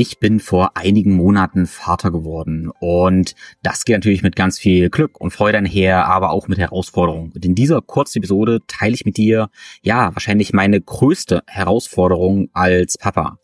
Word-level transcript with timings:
Ich 0.00 0.20
bin 0.20 0.38
vor 0.38 0.76
einigen 0.76 1.16
Monaten 1.16 1.66
Vater 1.66 2.12
geworden 2.12 2.70
und 2.78 3.34
das 3.64 3.84
geht 3.84 3.96
natürlich 3.96 4.22
mit 4.22 4.36
ganz 4.36 4.56
viel 4.56 4.90
Glück 4.90 5.20
und 5.20 5.32
Freude 5.32 5.58
einher, 5.58 6.06
aber 6.06 6.30
auch 6.30 6.46
mit 6.46 6.56
Herausforderungen. 6.56 7.32
Und 7.32 7.44
in 7.44 7.56
dieser 7.56 7.82
kurzen 7.82 8.18
Episode 8.18 8.60
teile 8.68 8.94
ich 8.94 9.04
mit 9.04 9.16
dir, 9.16 9.50
ja, 9.82 10.14
wahrscheinlich 10.14 10.52
meine 10.52 10.80
größte 10.80 11.42
Herausforderung 11.48 12.48
als 12.52 12.96
Papa. 12.96 13.40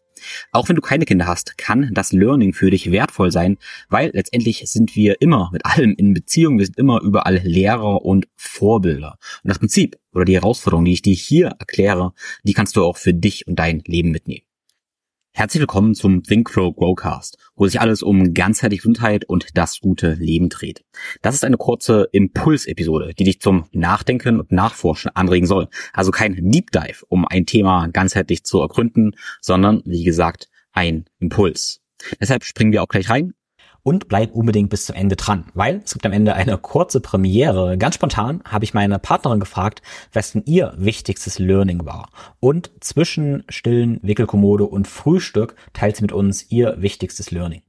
Auch 0.53 0.69
wenn 0.69 0.77
du 0.77 0.80
keine 0.80 1.07
Kinder 1.07 1.27
hast, 1.27 1.59
kann 1.59 1.91
das 1.93 2.12
Learning 2.12 2.53
für 2.53 2.71
dich 2.71 2.93
wertvoll 2.93 3.32
sein, 3.32 3.59
weil 3.89 4.12
letztendlich 4.14 4.62
sind 4.66 4.95
wir 4.95 5.21
immer 5.21 5.50
mit 5.52 5.66
allem 5.66 5.96
in 5.96 6.14
Beziehung, 6.14 6.61
wir 6.61 6.66
sind 6.66 6.79
immer 6.79 7.02
überall 7.02 7.39
Lehrer 7.39 8.05
und 8.05 8.29
Vorbilder. 8.36 9.18
Und 9.43 9.48
das 9.48 9.59
Prinzip 9.59 9.96
oder 10.12 10.25
die 10.25 10.34
Herausforderung, 10.34 10.84
die 10.84 10.93
ich 10.93 11.02
dir 11.02 11.16
hier 11.16 11.48
erkläre, 11.59 12.12
die 12.45 12.52
kannst 12.52 12.77
du 12.77 12.84
auch 12.84 12.96
für 12.96 13.12
dich 13.12 13.48
und 13.48 13.59
dein 13.59 13.80
Leben 13.80 14.12
mitnehmen. 14.12 14.45
Herzlich 15.37 15.62
willkommen 15.62 15.97
zum 15.97 16.23
Think 16.23 16.52
Grow 16.52 16.73
Growcast, 16.73 17.38
wo 17.56 17.66
sich 17.66 17.80
alles 17.80 18.05
um 18.05 18.34
ganzheitliche 18.34 18.83
Gesundheit 18.83 19.24
und 19.24 19.48
das 19.55 19.80
gute 19.80 20.12
Leben 20.12 20.48
dreht. 20.48 20.84
Das 21.23 21.34
ist 21.34 21.45
eine 21.45 21.57
kurze 21.57 22.09
Impulsepisode, 22.12 23.15
die 23.15 23.24
dich 23.24 23.41
zum 23.41 23.66
Nachdenken 23.73 24.38
und 24.38 24.52
Nachforschen 24.52 25.10
anregen 25.16 25.48
soll. 25.48 25.66
Also 25.93 26.12
kein 26.12 26.37
Deep 26.52 26.70
Dive, 26.70 27.05
um 27.09 27.27
ein 27.27 27.47
Thema 27.47 27.88
ganzheitlich 27.88 28.45
zu 28.45 28.60
ergründen, 28.60 29.16
sondern, 29.41 29.83
wie 29.84 30.05
gesagt, 30.05 30.51
ein 30.73 31.07
Impuls. 31.19 31.80
Deshalb 32.21 32.45
springen 32.45 32.71
wir 32.71 32.85
auch 32.85 32.88
gleich 32.88 33.10
rein 33.10 33.35
und 33.84 34.09
bleib 34.09 34.34
unbedingt 34.34 34.70
bis 34.70 34.87
zum 34.87 34.97
Ende 34.97 35.15
dran, 35.15 35.45
weil 35.55 35.83
es 35.84 35.93
gibt 35.93 36.05
am 36.05 36.12
Ende 36.12 36.34
eine 36.34 36.59
kurze 36.59 37.01
Premiere. 37.01 37.79
Ganz 37.79 37.95
spontan 37.95 38.43
habe 38.45 38.65
ich 38.65 38.74
meine 38.74 38.98
Partnerin 38.98 39.38
gefragt, 39.38 39.83
was 40.12 40.33
denn 40.33 40.43
ihr 40.47 40.74
wichtigstes 40.77 41.38
Learning 41.38 41.84
war. 41.84 42.09
Und 42.41 42.73
zwischen 42.80 43.45
stillen 43.48 44.01
Wickelkommode 44.02 44.65
und 44.65 44.88
Frühstück 44.88 45.55
teilt 45.73 45.97
sie 45.97 46.02
mit 46.02 46.12
uns 46.12 46.51
ihr 46.51 46.74
wichtigstes 46.80 47.30
Learning. 47.30 47.62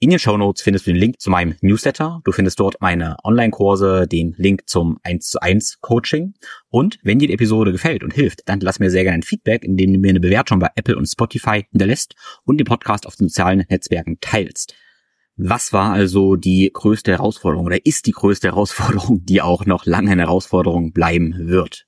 In 0.00 0.10
den 0.10 0.18
Show 0.18 0.36
Notes 0.36 0.60
findest 0.60 0.86
du 0.86 0.92
den 0.92 1.00
Link 1.00 1.18
zu 1.18 1.30
meinem 1.30 1.54
Newsletter. 1.62 2.20
Du 2.24 2.32
findest 2.32 2.60
dort 2.60 2.76
meine 2.80 3.16
Online-Kurse, 3.24 4.06
den 4.06 4.34
Link 4.36 4.68
zum 4.68 4.98
1 5.02 5.30
zu 5.30 5.40
1 5.40 5.80
Coaching. 5.80 6.34
Und 6.68 6.98
wenn 7.02 7.20
dir 7.20 7.28
die 7.28 7.32
Episode 7.32 7.72
gefällt 7.72 8.04
und 8.04 8.12
hilft, 8.12 8.42
dann 8.46 8.60
lass 8.60 8.80
mir 8.80 8.90
sehr 8.90 9.04
gerne 9.04 9.18
ein 9.18 9.22
Feedback, 9.22 9.64
indem 9.64 9.94
du 9.94 9.98
mir 9.98 10.10
eine 10.10 10.20
Bewertung 10.20 10.58
bei 10.58 10.68
Apple 10.74 10.96
und 10.96 11.06
Spotify 11.06 11.64
hinterlässt 11.70 12.16
und 12.44 12.58
den 12.58 12.66
Podcast 12.66 13.06
auf 13.06 13.16
den 13.16 13.28
sozialen 13.28 13.64
Netzwerken 13.70 14.18
teilst. 14.20 14.74
Was 15.36 15.72
war 15.72 15.92
also 15.92 16.36
die 16.36 16.70
größte 16.72 17.10
Herausforderung 17.10 17.66
oder 17.66 17.84
ist 17.84 18.06
die 18.06 18.12
größte 18.12 18.48
Herausforderung, 18.48 19.24
die 19.24 19.42
auch 19.42 19.66
noch 19.66 19.84
lange 19.84 20.12
eine 20.12 20.22
Herausforderung 20.22 20.92
bleiben 20.92 21.48
wird? 21.48 21.86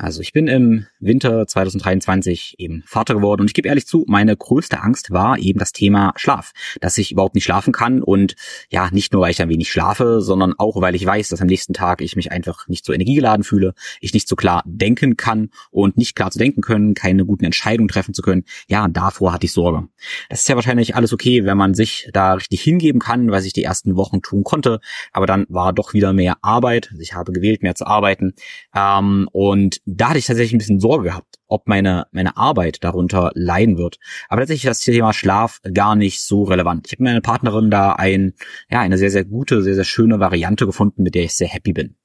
Also 0.00 0.20
ich 0.20 0.32
bin 0.32 0.46
im 0.46 0.86
Winter 1.00 1.44
2023 1.44 2.54
eben 2.58 2.84
Vater 2.86 3.14
geworden 3.14 3.40
und 3.40 3.48
ich 3.48 3.54
gebe 3.54 3.66
ehrlich 3.66 3.88
zu, 3.88 4.04
meine 4.06 4.36
größte 4.36 4.80
Angst 4.80 5.10
war 5.10 5.38
eben 5.38 5.58
das 5.58 5.72
Thema 5.72 6.12
Schlaf, 6.14 6.52
dass 6.80 6.96
ich 6.98 7.10
überhaupt 7.10 7.34
nicht 7.34 7.42
schlafen 7.42 7.72
kann 7.72 8.00
und 8.00 8.36
ja, 8.70 8.88
nicht 8.92 9.12
nur 9.12 9.22
weil 9.22 9.32
ich 9.32 9.38
dann 9.38 9.48
wenig 9.48 9.72
schlafe, 9.72 10.20
sondern 10.20 10.54
auch 10.56 10.80
weil 10.80 10.94
ich 10.94 11.04
weiß, 11.04 11.30
dass 11.30 11.40
am 11.40 11.48
nächsten 11.48 11.72
Tag 11.72 12.00
ich 12.00 12.14
mich 12.14 12.30
einfach 12.30 12.68
nicht 12.68 12.84
so 12.84 12.92
energiegeladen 12.92 13.42
fühle, 13.42 13.74
ich 14.00 14.14
nicht 14.14 14.28
so 14.28 14.36
klar 14.36 14.62
denken 14.66 15.16
kann 15.16 15.50
und 15.72 15.96
nicht 15.96 16.14
klar 16.14 16.30
zu 16.30 16.38
denken 16.38 16.60
können, 16.60 16.94
keine 16.94 17.24
guten 17.24 17.44
Entscheidungen 17.44 17.88
treffen 17.88 18.14
zu 18.14 18.22
können. 18.22 18.44
Ja, 18.68 18.86
davor 18.86 19.32
hatte 19.32 19.46
ich 19.46 19.52
Sorge. 19.52 19.88
Das 20.28 20.42
ist 20.42 20.48
ja 20.48 20.54
wahrscheinlich 20.54 20.94
alles 20.94 21.12
okay, 21.12 21.44
wenn 21.44 21.58
man 21.58 21.74
sich 21.74 22.08
da 22.12 22.34
richtig 22.34 22.62
hingeben 22.62 23.00
kann, 23.00 23.32
was 23.32 23.44
ich 23.44 23.52
die 23.52 23.64
ersten 23.64 23.96
Wochen 23.96 24.22
tun 24.22 24.44
konnte, 24.44 24.78
aber 25.12 25.26
dann 25.26 25.44
war 25.48 25.72
doch 25.72 25.92
wieder 25.92 26.12
mehr 26.12 26.36
Arbeit. 26.40 26.94
Ich 27.00 27.14
habe 27.14 27.32
gewählt, 27.32 27.64
mehr 27.64 27.74
zu 27.74 27.84
arbeiten 27.84 28.34
ähm, 28.76 29.28
und 29.32 29.80
da 29.90 30.10
hatte 30.10 30.18
ich 30.18 30.26
tatsächlich 30.26 30.52
ein 30.52 30.58
bisschen 30.58 30.80
Sorge 30.80 31.04
gehabt, 31.04 31.36
ob 31.46 31.66
meine, 31.66 32.06
meine 32.12 32.36
Arbeit 32.36 32.84
darunter 32.84 33.30
leiden 33.34 33.78
wird. 33.78 33.98
Aber 34.28 34.42
tatsächlich 34.42 34.64
ist 34.66 34.84
das 34.86 34.94
Thema 34.94 35.14
Schlaf 35.14 35.60
gar 35.72 35.96
nicht 35.96 36.20
so 36.20 36.42
relevant. 36.42 36.86
Ich 36.86 36.92
habe 36.92 37.04
meine 37.04 37.22
Partnerin 37.22 37.70
da 37.70 37.92
ein, 37.92 38.34
ja, 38.70 38.80
eine 38.80 38.98
sehr, 38.98 39.10
sehr 39.10 39.24
gute, 39.24 39.62
sehr, 39.62 39.74
sehr 39.74 39.84
schöne 39.84 40.20
Variante 40.20 40.66
gefunden, 40.66 41.02
mit 41.02 41.14
der 41.14 41.24
ich 41.24 41.34
sehr 41.34 41.48
happy 41.48 41.72
bin. 41.72 41.96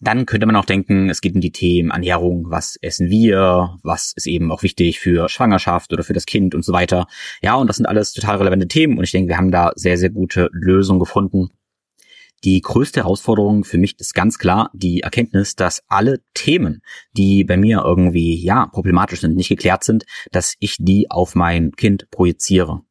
Dann 0.00 0.24
könnte 0.24 0.46
man 0.46 0.56
auch 0.56 0.64
denken, 0.64 1.10
es 1.10 1.20
geht 1.20 1.34
um 1.34 1.42
die 1.42 1.52
Themen 1.52 1.90
Ernährung, 1.90 2.46
was 2.48 2.76
essen 2.80 3.10
wir, 3.10 3.76
was 3.82 4.14
ist 4.16 4.26
eben 4.26 4.50
auch 4.50 4.62
wichtig 4.62 4.98
für 4.98 5.28
Schwangerschaft 5.28 5.92
oder 5.92 6.04
für 6.04 6.14
das 6.14 6.24
Kind 6.24 6.54
und 6.54 6.64
so 6.64 6.72
weiter. 6.72 7.06
Ja, 7.42 7.56
und 7.56 7.66
das 7.66 7.76
sind 7.76 7.84
alles 7.84 8.14
total 8.14 8.38
relevante 8.38 8.68
Themen 8.68 8.96
und 8.96 9.04
ich 9.04 9.12
denke, 9.12 9.28
wir 9.28 9.36
haben 9.36 9.50
da 9.50 9.72
sehr, 9.74 9.98
sehr 9.98 10.08
gute 10.08 10.48
Lösungen 10.52 11.00
gefunden. 11.00 11.50
Die 12.44 12.60
größte 12.60 13.00
Herausforderung 13.00 13.64
für 13.64 13.78
mich 13.78 13.98
ist 13.98 14.14
ganz 14.14 14.38
klar 14.38 14.70
die 14.72 15.00
Erkenntnis, 15.00 15.56
dass 15.56 15.82
alle 15.88 16.20
Themen, 16.34 16.82
die 17.12 17.42
bei 17.42 17.56
mir 17.56 17.82
irgendwie, 17.84 18.36
ja, 18.40 18.66
problematisch 18.66 19.20
sind, 19.20 19.34
nicht 19.34 19.48
geklärt 19.48 19.82
sind, 19.82 20.04
dass 20.30 20.54
ich 20.60 20.76
die 20.78 21.10
auf 21.10 21.34
mein 21.34 21.72
Kind 21.72 22.10
projiziere. 22.10 22.82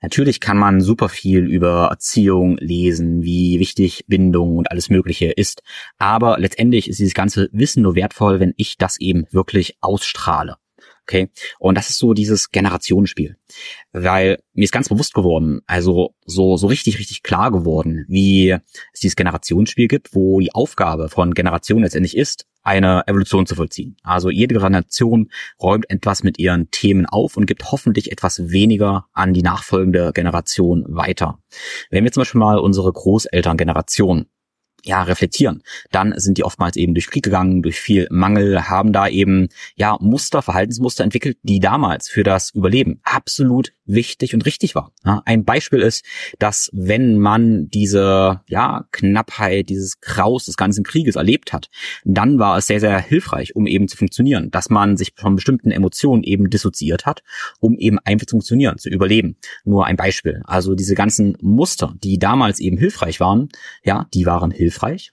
Natürlich 0.00 0.38
kann 0.38 0.58
man 0.58 0.80
super 0.80 1.08
viel 1.08 1.46
über 1.46 1.88
Erziehung 1.90 2.56
lesen, 2.58 3.22
wie 3.22 3.58
wichtig 3.58 4.04
Bindung 4.06 4.58
und 4.58 4.70
alles 4.70 4.90
Mögliche 4.90 5.32
ist. 5.32 5.62
Aber 5.96 6.38
letztendlich 6.38 6.88
ist 6.88 7.00
dieses 7.00 7.14
ganze 7.14 7.48
Wissen 7.52 7.82
nur 7.82 7.96
wertvoll, 7.96 8.38
wenn 8.38 8.54
ich 8.56 8.76
das 8.76 9.00
eben 9.00 9.24
wirklich 9.32 9.76
ausstrahle. 9.80 10.56
Okay. 11.08 11.30
Und 11.58 11.78
das 11.78 11.88
ist 11.88 11.96
so 11.96 12.12
dieses 12.12 12.50
Generationenspiel. 12.50 13.36
Weil 13.92 14.42
mir 14.52 14.64
ist 14.64 14.72
ganz 14.72 14.90
bewusst 14.90 15.14
geworden, 15.14 15.62
also 15.66 16.14
so, 16.26 16.58
so 16.58 16.66
richtig, 16.66 16.98
richtig 16.98 17.22
klar 17.22 17.50
geworden, 17.50 18.04
wie 18.08 18.50
es 18.92 19.00
dieses 19.00 19.16
Generationsspiel 19.16 19.88
gibt, 19.88 20.14
wo 20.14 20.38
die 20.38 20.54
Aufgabe 20.54 21.08
von 21.08 21.32
Generationen 21.32 21.82
letztendlich 21.82 22.14
ist, 22.14 22.44
eine 22.62 23.04
Evolution 23.06 23.46
zu 23.46 23.54
vollziehen. 23.54 23.96
Also 24.02 24.28
jede 24.28 24.54
Generation 24.54 25.30
räumt 25.58 25.88
etwas 25.88 26.22
mit 26.24 26.38
ihren 26.38 26.70
Themen 26.70 27.06
auf 27.06 27.38
und 27.38 27.46
gibt 27.46 27.72
hoffentlich 27.72 28.12
etwas 28.12 28.50
weniger 28.50 29.06
an 29.14 29.32
die 29.32 29.42
nachfolgende 29.42 30.12
Generation 30.12 30.84
weiter. 30.88 31.38
Wenn 31.88 32.04
wir 32.04 32.12
zum 32.12 32.20
Beispiel 32.20 32.40
mal 32.40 32.58
unsere 32.58 32.92
Großelterngeneration 32.92 34.26
ja, 34.84 35.02
reflektieren. 35.02 35.62
Dann 35.90 36.14
sind 36.16 36.38
die 36.38 36.44
oftmals 36.44 36.76
eben 36.76 36.94
durch 36.94 37.08
Krieg 37.08 37.24
gegangen, 37.24 37.62
durch 37.62 37.80
viel 37.80 38.06
Mangel, 38.10 38.68
haben 38.68 38.92
da 38.92 39.08
eben, 39.08 39.48
ja, 39.76 39.96
Muster, 40.00 40.42
Verhaltensmuster 40.42 41.04
entwickelt, 41.04 41.36
die 41.42 41.60
damals 41.60 42.08
für 42.08 42.22
das 42.22 42.50
Überleben 42.50 43.00
absolut 43.02 43.72
wichtig 43.84 44.34
und 44.34 44.46
richtig 44.46 44.74
war. 44.74 44.92
Ja, 45.04 45.22
ein 45.24 45.44
Beispiel 45.44 45.80
ist, 45.80 46.04
dass 46.38 46.70
wenn 46.72 47.18
man 47.18 47.68
diese, 47.68 48.40
ja, 48.48 48.86
Knappheit, 48.92 49.68
dieses 49.68 50.00
Kraus 50.00 50.44
des 50.44 50.56
ganzen 50.56 50.84
Krieges 50.84 51.16
erlebt 51.16 51.52
hat, 51.52 51.68
dann 52.04 52.38
war 52.38 52.58
es 52.58 52.66
sehr, 52.66 52.80
sehr 52.80 53.00
hilfreich, 53.00 53.56
um 53.56 53.66
eben 53.66 53.88
zu 53.88 53.96
funktionieren, 53.96 54.50
dass 54.50 54.70
man 54.70 54.96
sich 54.96 55.12
von 55.16 55.34
bestimmten 55.34 55.70
Emotionen 55.70 56.22
eben 56.22 56.50
dissoziiert 56.50 57.06
hat, 57.06 57.22
um 57.60 57.76
eben 57.78 57.98
einfach 58.04 58.26
zu 58.26 58.36
funktionieren, 58.36 58.78
zu 58.78 58.88
überleben. 58.90 59.36
Nur 59.64 59.86
ein 59.86 59.96
Beispiel. 59.96 60.42
Also 60.44 60.74
diese 60.74 60.94
ganzen 60.94 61.36
Muster, 61.40 61.94
die 62.02 62.18
damals 62.18 62.60
eben 62.60 62.78
hilfreich 62.78 63.20
waren, 63.20 63.48
ja, 63.82 64.06
die 64.14 64.26
waren 64.26 64.50
hilfreich 64.50 64.67
hilfreich. 64.68 65.12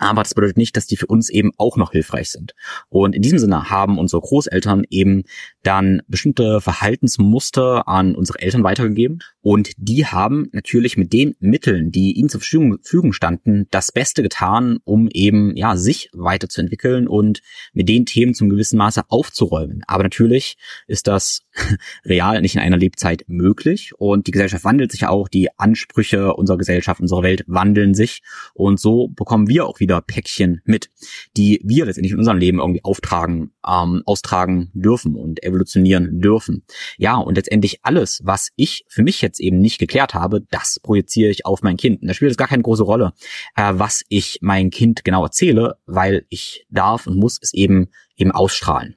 Aber 0.00 0.22
das 0.22 0.34
bedeutet 0.34 0.56
nicht, 0.56 0.76
dass 0.78 0.86
die 0.86 0.96
für 0.96 1.06
uns 1.06 1.28
eben 1.28 1.52
auch 1.58 1.76
noch 1.76 1.92
hilfreich 1.92 2.30
sind. 2.30 2.54
Und 2.88 3.14
in 3.14 3.20
diesem 3.20 3.38
Sinne 3.38 3.68
haben 3.68 3.98
unsere 3.98 4.22
Großeltern 4.22 4.84
eben 4.88 5.24
dann 5.62 6.00
bestimmte 6.08 6.62
Verhaltensmuster 6.62 7.86
an 7.86 8.14
unsere 8.14 8.40
Eltern 8.40 8.64
weitergegeben. 8.64 9.18
Und 9.42 9.72
die 9.76 10.06
haben 10.06 10.48
natürlich 10.52 10.96
mit 10.96 11.12
den 11.12 11.34
Mitteln, 11.38 11.90
die 11.90 12.12
ihnen 12.12 12.30
zur 12.30 12.40
Verfügung 12.40 13.12
standen, 13.12 13.66
das 13.70 13.92
Beste 13.92 14.22
getan, 14.22 14.78
um 14.84 15.08
eben, 15.12 15.54
ja, 15.54 15.76
sich 15.76 16.08
weiterzuentwickeln 16.14 17.06
und 17.06 17.42
mit 17.74 17.88
den 17.88 18.06
Themen 18.06 18.32
zum 18.32 18.48
gewissen 18.48 18.78
Maße 18.78 19.02
aufzuräumen. 19.08 19.82
Aber 19.86 20.02
natürlich 20.02 20.56
ist 20.86 21.08
das 21.08 21.42
real 22.04 22.40
nicht 22.40 22.54
in 22.54 22.60
einer 22.60 22.76
Lebzeit 22.76 23.24
möglich. 23.26 23.92
Und 23.98 24.26
die 24.26 24.30
Gesellschaft 24.30 24.64
wandelt 24.64 24.92
sich 24.92 25.02
ja 25.02 25.10
auch. 25.10 25.28
Die 25.28 25.48
Ansprüche 25.58 26.34
unserer 26.34 26.58
Gesellschaft, 26.58 27.00
unserer 27.00 27.22
Welt 27.22 27.44
wandeln 27.46 27.94
sich. 27.94 28.22
Und 28.54 28.80
so 28.80 29.08
bekommen 29.08 29.48
wir 29.48 29.66
auch 29.66 29.80
wieder 29.80 30.00
Päckchen 30.00 30.60
mit, 30.64 30.90
die 31.36 31.60
wir 31.64 31.86
letztendlich 31.86 32.12
in 32.12 32.18
unserem 32.18 32.38
Leben 32.38 32.58
irgendwie 32.58 32.84
auftragen, 32.84 33.52
ähm, 33.66 34.02
austragen 34.06 34.70
dürfen 34.74 35.16
und 35.16 35.42
evolutionieren 35.42 36.20
dürfen. 36.20 36.64
Ja, 36.98 37.16
und 37.16 37.36
letztendlich 37.36 37.80
alles, 37.82 38.20
was 38.24 38.50
ich 38.56 38.84
für 38.88 39.02
mich 39.02 39.20
jetzt 39.20 39.40
eben 39.40 39.58
nicht 39.58 39.78
geklärt 39.78 40.14
habe, 40.14 40.42
das 40.50 40.80
projiziere 40.82 41.30
ich 41.30 41.46
auf 41.46 41.62
mein 41.62 41.76
Kind. 41.76 42.02
Und 42.02 42.08
da 42.08 42.14
spielt 42.14 42.30
es 42.30 42.36
gar 42.36 42.48
keine 42.48 42.62
große 42.62 42.82
Rolle, 42.82 43.12
äh, 43.56 43.72
was 43.74 44.02
ich 44.08 44.38
mein 44.40 44.70
Kind 44.70 45.04
genau 45.04 45.24
erzähle, 45.24 45.76
weil 45.86 46.26
ich 46.28 46.66
darf 46.70 47.06
und 47.06 47.16
muss 47.16 47.38
es 47.40 47.52
eben 47.52 47.88
eben 48.16 48.32
ausstrahlen. 48.32 48.96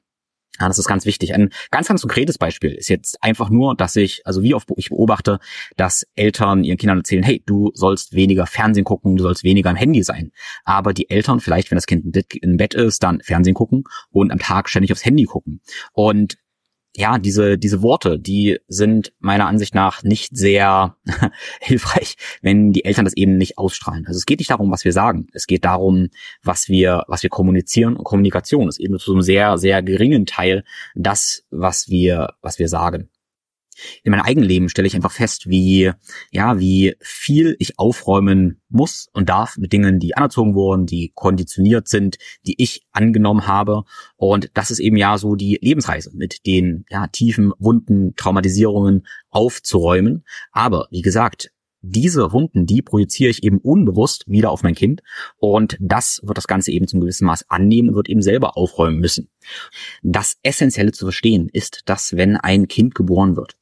Ja, 0.60 0.68
das 0.68 0.78
ist 0.78 0.86
ganz 0.86 1.04
wichtig. 1.04 1.34
Ein 1.34 1.50
ganz, 1.72 1.88
ganz 1.88 2.02
konkretes 2.02 2.38
Beispiel 2.38 2.72
ist 2.72 2.88
jetzt 2.88 3.22
einfach 3.22 3.50
nur, 3.50 3.74
dass 3.74 3.96
ich, 3.96 4.22
also 4.24 4.42
wie 4.42 4.54
oft 4.54 4.68
ich 4.76 4.90
beobachte, 4.90 5.40
dass 5.76 6.06
Eltern 6.14 6.62
ihren 6.62 6.76
Kindern 6.78 6.98
erzählen, 6.98 7.24
hey, 7.24 7.42
du 7.44 7.72
sollst 7.74 8.14
weniger 8.14 8.46
Fernsehen 8.46 8.84
gucken, 8.84 9.16
du 9.16 9.24
sollst 9.24 9.42
weniger 9.42 9.70
am 9.70 9.76
Handy 9.76 10.04
sein. 10.04 10.30
Aber 10.64 10.94
die 10.94 11.10
Eltern 11.10 11.40
vielleicht, 11.40 11.70
wenn 11.72 11.76
das 11.76 11.86
Kind 11.86 12.16
im 12.40 12.56
Bett 12.56 12.74
ist, 12.74 13.02
dann 13.02 13.20
Fernsehen 13.20 13.54
gucken 13.54 13.84
und 14.10 14.30
am 14.30 14.38
Tag 14.38 14.68
ständig 14.68 14.92
aufs 14.92 15.04
Handy 15.04 15.24
gucken. 15.24 15.60
Und 15.92 16.36
ja, 16.96 17.18
diese, 17.18 17.58
diese 17.58 17.82
Worte, 17.82 18.18
die 18.18 18.58
sind 18.68 19.12
meiner 19.18 19.46
Ansicht 19.46 19.74
nach 19.74 20.02
nicht 20.04 20.36
sehr 20.36 20.96
hilfreich, 21.60 22.16
wenn 22.40 22.72
die 22.72 22.84
Eltern 22.84 23.04
das 23.04 23.16
eben 23.16 23.36
nicht 23.36 23.58
ausstrahlen. 23.58 24.06
Also 24.06 24.18
es 24.18 24.26
geht 24.26 24.38
nicht 24.38 24.50
darum, 24.50 24.70
was 24.70 24.84
wir 24.84 24.92
sagen. 24.92 25.26
Es 25.32 25.46
geht 25.46 25.64
darum, 25.64 26.08
was 26.42 26.68
wir, 26.68 27.04
was 27.08 27.22
wir 27.22 27.30
kommunizieren. 27.30 27.96
Und 27.96 28.04
Kommunikation 28.04 28.68
ist 28.68 28.78
eben 28.78 28.98
zu 28.98 29.12
einem 29.12 29.22
sehr, 29.22 29.58
sehr 29.58 29.82
geringen 29.82 30.26
Teil 30.26 30.64
das, 30.94 31.44
was 31.50 31.88
wir, 31.88 32.34
was 32.42 32.58
wir 32.58 32.68
sagen. 32.68 33.08
In 34.02 34.10
meinem 34.10 34.22
eigenen 34.22 34.48
Leben 34.48 34.68
stelle 34.68 34.86
ich 34.86 34.94
einfach 34.96 35.12
fest, 35.12 35.48
wie, 35.48 35.92
ja, 36.30 36.58
wie 36.58 36.94
viel 37.00 37.56
ich 37.58 37.78
aufräumen 37.78 38.60
muss 38.68 39.08
und 39.12 39.28
darf 39.28 39.56
mit 39.56 39.72
Dingen, 39.72 40.00
die 40.00 40.16
anerzogen 40.16 40.54
wurden, 40.54 40.86
die 40.86 41.12
konditioniert 41.14 41.88
sind, 41.88 42.18
die 42.46 42.60
ich 42.62 42.86
angenommen 42.92 43.46
habe. 43.46 43.84
Und 44.16 44.50
das 44.54 44.70
ist 44.70 44.80
eben 44.80 44.96
ja 44.96 45.18
so 45.18 45.34
die 45.34 45.58
Lebensreise 45.60 46.10
mit 46.14 46.46
den, 46.46 46.84
ja, 46.90 47.06
tiefen 47.06 47.52
Wunden, 47.58 48.14
Traumatisierungen 48.16 49.06
aufzuräumen. 49.30 50.24
Aber, 50.52 50.88
wie 50.90 51.02
gesagt, 51.02 51.50
diese 51.86 52.32
Wunden, 52.32 52.66
die 52.66 52.82
projiziere 52.82 53.30
ich 53.30 53.44
eben 53.44 53.58
unbewusst 53.58 54.24
wieder 54.26 54.50
auf 54.50 54.62
mein 54.62 54.74
Kind 54.74 55.02
und 55.36 55.76
das 55.80 56.20
wird 56.24 56.38
das 56.38 56.46
Ganze 56.46 56.72
eben 56.72 56.88
zum 56.88 57.00
gewissen 57.00 57.26
Maß 57.26 57.50
annehmen 57.50 57.90
und 57.90 57.94
wird 57.96 58.08
eben 58.08 58.22
selber 58.22 58.56
aufräumen 58.56 58.98
müssen. 58.98 59.28
Das 60.02 60.36
Essentielle 60.42 60.92
zu 60.92 61.04
verstehen 61.06 61.48
ist, 61.52 61.82
dass 61.84 62.16
wenn 62.16 62.36
ein 62.36 62.68
Kind 62.68 62.94
geboren 62.94 63.36
wird, 63.36 63.56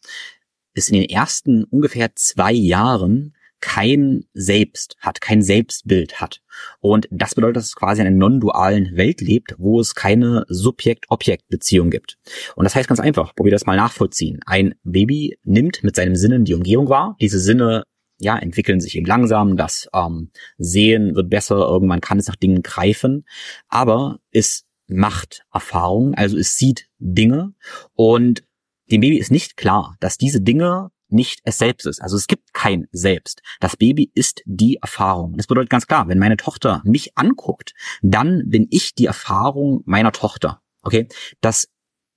es 0.74 0.88
in 0.88 0.94
den 0.94 1.08
ersten 1.08 1.64
ungefähr 1.64 2.14
zwei 2.14 2.52
Jahren 2.52 3.34
kein 3.62 4.24
Selbst 4.34 4.96
hat, 4.98 5.20
kein 5.20 5.40
Selbstbild 5.40 6.20
hat. 6.20 6.42
Und 6.80 7.06
das 7.10 7.34
bedeutet, 7.34 7.58
dass 7.58 7.66
es 7.66 7.76
quasi 7.76 8.00
in 8.00 8.08
einer 8.08 8.16
non-dualen 8.16 8.96
Welt 8.96 9.20
lebt, 9.20 9.54
wo 9.56 9.78
es 9.80 9.94
keine 9.94 10.44
Subjekt-Objekt-Beziehung 10.48 11.88
gibt. 11.88 12.18
Und 12.56 12.64
das 12.64 12.74
heißt 12.74 12.88
ganz 12.88 12.98
einfach, 13.00 13.34
probier 13.34 13.52
das 13.52 13.64
mal 13.64 13.76
nachvollziehen. 13.76 14.40
Ein 14.46 14.74
Baby 14.82 15.38
nimmt 15.44 15.84
mit 15.84 15.94
seinem 15.94 16.16
Sinnen 16.16 16.44
die 16.44 16.54
Umgebung 16.54 16.88
wahr. 16.88 17.16
Diese 17.20 17.38
Sinne 17.38 17.84
ja, 18.22 18.38
entwickeln 18.38 18.80
sich 18.80 18.96
eben 18.96 19.06
langsam, 19.06 19.56
das 19.56 19.88
ähm, 19.92 20.30
Sehen 20.58 21.14
wird 21.14 21.28
besser, 21.28 21.56
irgendwann 21.56 22.00
kann 22.00 22.18
es 22.18 22.28
nach 22.28 22.36
Dingen 22.36 22.62
greifen, 22.62 23.24
aber 23.68 24.20
es 24.30 24.64
macht 24.86 25.44
Erfahrungen, 25.52 26.14
also 26.14 26.38
es 26.38 26.56
sieht 26.56 26.88
Dinge 26.98 27.54
und 27.94 28.44
dem 28.90 29.00
Baby 29.00 29.18
ist 29.18 29.30
nicht 29.30 29.56
klar, 29.56 29.96
dass 30.00 30.18
diese 30.18 30.40
Dinge 30.40 30.90
nicht 31.08 31.40
es 31.44 31.58
selbst 31.58 31.86
ist. 31.86 32.00
Also 32.00 32.16
es 32.16 32.26
gibt 32.26 32.54
kein 32.54 32.88
Selbst. 32.90 33.42
Das 33.60 33.76
Baby 33.76 34.10
ist 34.14 34.42
die 34.46 34.76
Erfahrung. 34.76 35.36
Das 35.36 35.46
bedeutet 35.46 35.70
ganz 35.70 35.86
klar, 35.86 36.08
wenn 36.08 36.18
meine 36.18 36.36
Tochter 36.36 36.82
mich 36.84 37.16
anguckt, 37.16 37.74
dann 38.00 38.44
bin 38.46 38.66
ich 38.70 38.94
die 38.94 39.06
Erfahrung 39.06 39.82
meiner 39.84 40.12
Tochter. 40.12 40.62
Okay? 40.82 41.08
Das 41.40 41.68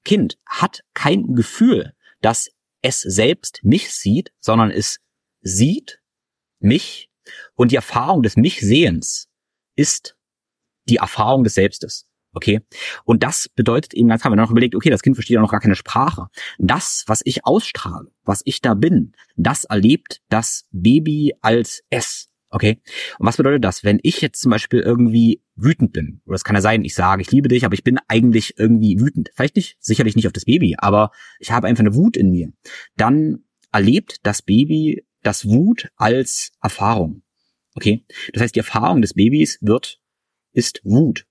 Kind 0.06 0.38
hat 0.46 0.82
kein 0.94 1.36
Gefühl, 1.36 1.94
dass 2.22 2.50
es 2.82 3.02
selbst 3.02 3.60
mich 3.64 3.92
sieht, 3.92 4.32
sondern 4.40 4.72
es 4.72 5.00
sieht 5.46 6.02
mich 6.60 7.10
und 7.56 7.72
die 7.72 7.76
Erfahrung 7.78 8.24
des 8.24 8.36
Mich-Sehens 8.36 9.30
ist 9.76 10.18
die 10.90 10.98
Erfahrung 10.98 11.44
des 11.44 11.54
Selbstes. 11.54 12.08
Okay? 12.34 12.62
Und 13.06 13.24
das 13.24 13.48
bedeutet 13.56 13.94
eben 13.94 14.10
ganz 14.10 14.22
klar, 14.22 14.32
wenn 14.32 14.38
man 14.38 14.46
noch 14.46 14.52
überlegt, 14.52 14.76
okay, 14.76 14.90
das 14.90 15.02
Kind 15.02 15.16
versteht 15.16 15.36
ja 15.36 15.42
noch 15.42 15.52
gar 15.52 15.62
keine 15.62 15.76
Sprache. 15.76 16.28
Das, 16.58 17.06
was 17.08 17.22
ich 17.24 17.46
ausstrahle, 17.46 18.12
was 18.24 18.42
ich 18.44 18.60
da 18.60 18.74
bin, 18.74 19.14
das 19.38 19.64
erlebt 19.64 20.22
das 20.30 20.68
Baby 20.72 21.34
als 21.42 21.82
es. 21.90 22.30
Okay? 22.50 22.82
Und 23.20 23.26
was 23.26 23.38
bedeutet 23.38 23.64
das? 23.64 23.84
Wenn 23.84 24.00
ich 24.04 24.22
jetzt 24.22 24.42
zum 24.42 24.52
Beispiel 24.52 24.82
irgendwie 24.82 25.42
wütend 25.56 25.94
bin, 25.94 26.22
oder 26.26 26.36
es 26.36 26.44
kann 26.44 26.56
ja 26.56 26.62
sein, 26.62 26.84
ich 26.84 26.94
sage, 26.96 27.22
ich 27.22 27.32
liebe 27.32 27.48
dich, 27.48 27.66
aber 27.66 27.74
ich 27.74 27.84
bin 27.84 28.00
eigentlich 28.08 28.58
irgendwie 28.58 29.00
wütend. 29.00 29.30
Vielleicht 29.36 29.56
nicht, 29.56 29.78
sicherlich 29.80 30.16
nicht 30.16 30.28
auf 30.28 30.34
das 30.34 30.46
Baby, 30.46 30.76
aber 30.78 31.12
ich 31.40 31.52
habe 31.52 31.68
einfach 31.68 31.82
eine 31.82 31.96
Wut 31.96 32.18
in 32.18 32.32
mir. 32.32 32.52
Dann 32.98 33.46
erlebt 33.72 34.20
das 34.24 34.42
Baby 34.42 35.06
das 35.26 35.46
Wut 35.46 35.90
als 35.96 36.52
Erfahrung. 36.62 37.24
Okay? 37.74 38.06
Das 38.34 38.44
heißt, 38.44 38.56
die 38.56 38.60
Erfahrung 38.60 39.02
des 39.02 39.14
Babys 39.14 39.58
wird, 39.62 40.00
ist 40.54 40.82
Wut 40.84 41.26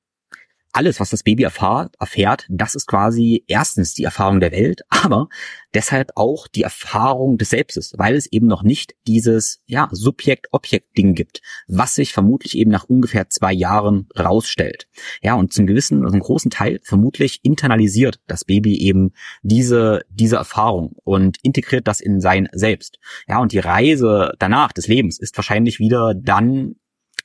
alles, 0.74 0.98
was 1.00 1.10
das 1.10 1.22
Baby 1.22 1.44
erfahrt, 1.44 1.94
erfährt, 2.00 2.46
das 2.48 2.74
ist 2.74 2.86
quasi 2.86 3.44
erstens 3.46 3.94
die 3.94 4.04
Erfahrung 4.04 4.40
der 4.40 4.52
Welt, 4.52 4.82
aber 4.88 5.28
deshalb 5.72 6.12
auch 6.16 6.48
die 6.48 6.62
Erfahrung 6.62 7.38
des 7.38 7.50
Selbstes, 7.50 7.94
weil 7.96 8.14
es 8.14 8.26
eben 8.26 8.46
noch 8.46 8.62
nicht 8.62 8.94
dieses 9.06 9.62
ja, 9.66 9.88
Subjekt-Objekt-Ding 9.92 11.14
gibt, 11.14 11.42
was 11.68 11.94
sich 11.94 12.12
vermutlich 12.12 12.58
eben 12.58 12.70
nach 12.70 12.84
ungefähr 12.84 13.28
zwei 13.30 13.52
Jahren 13.52 14.08
rausstellt. 14.18 14.88
Ja, 15.22 15.34
und 15.34 15.52
zum 15.52 15.66
gewissen, 15.66 16.02
also 16.02 16.12
einen 16.12 16.22
großen 16.22 16.50
Teil 16.50 16.80
vermutlich 16.82 17.40
internalisiert 17.44 18.20
das 18.26 18.44
Baby 18.44 18.78
eben 18.78 19.12
diese, 19.42 20.02
diese 20.10 20.36
Erfahrung 20.36 20.96
und 21.04 21.38
integriert 21.42 21.86
das 21.86 22.00
in 22.00 22.20
sein 22.20 22.48
Selbst. 22.52 22.98
Ja, 23.28 23.38
und 23.38 23.52
die 23.52 23.60
Reise 23.60 24.32
danach 24.38 24.72
des 24.72 24.88
Lebens 24.88 25.18
ist 25.18 25.36
wahrscheinlich 25.36 25.78
wieder 25.78 26.14
dann 26.14 26.76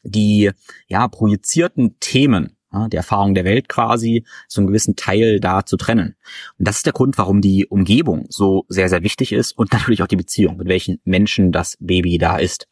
die 0.03 0.51
ja 0.87 1.07
projizierten 1.07 1.99
Themen 1.99 2.55
die 2.91 2.97
Erfahrung 2.97 3.33
der 3.33 3.45
Welt 3.45 3.69
quasi, 3.69 4.25
so 4.47 4.61
einen 4.61 4.67
gewissen 4.67 4.95
Teil 4.95 5.39
da 5.39 5.65
zu 5.65 5.77
trennen. 5.77 6.15
Und 6.57 6.67
das 6.67 6.77
ist 6.77 6.85
der 6.85 6.93
Grund, 6.93 7.17
warum 7.17 7.41
die 7.41 7.65
Umgebung 7.67 8.27
so 8.29 8.65
sehr, 8.67 8.89
sehr 8.89 9.03
wichtig 9.03 9.33
ist 9.33 9.51
und 9.53 9.73
natürlich 9.73 10.03
auch 10.03 10.07
die 10.07 10.15
Beziehung, 10.15 10.57
mit 10.57 10.67
welchen 10.67 10.99
Menschen 11.03 11.51
das 11.51 11.77
Baby 11.79 12.17
da 12.17 12.37
ist. 12.37 12.67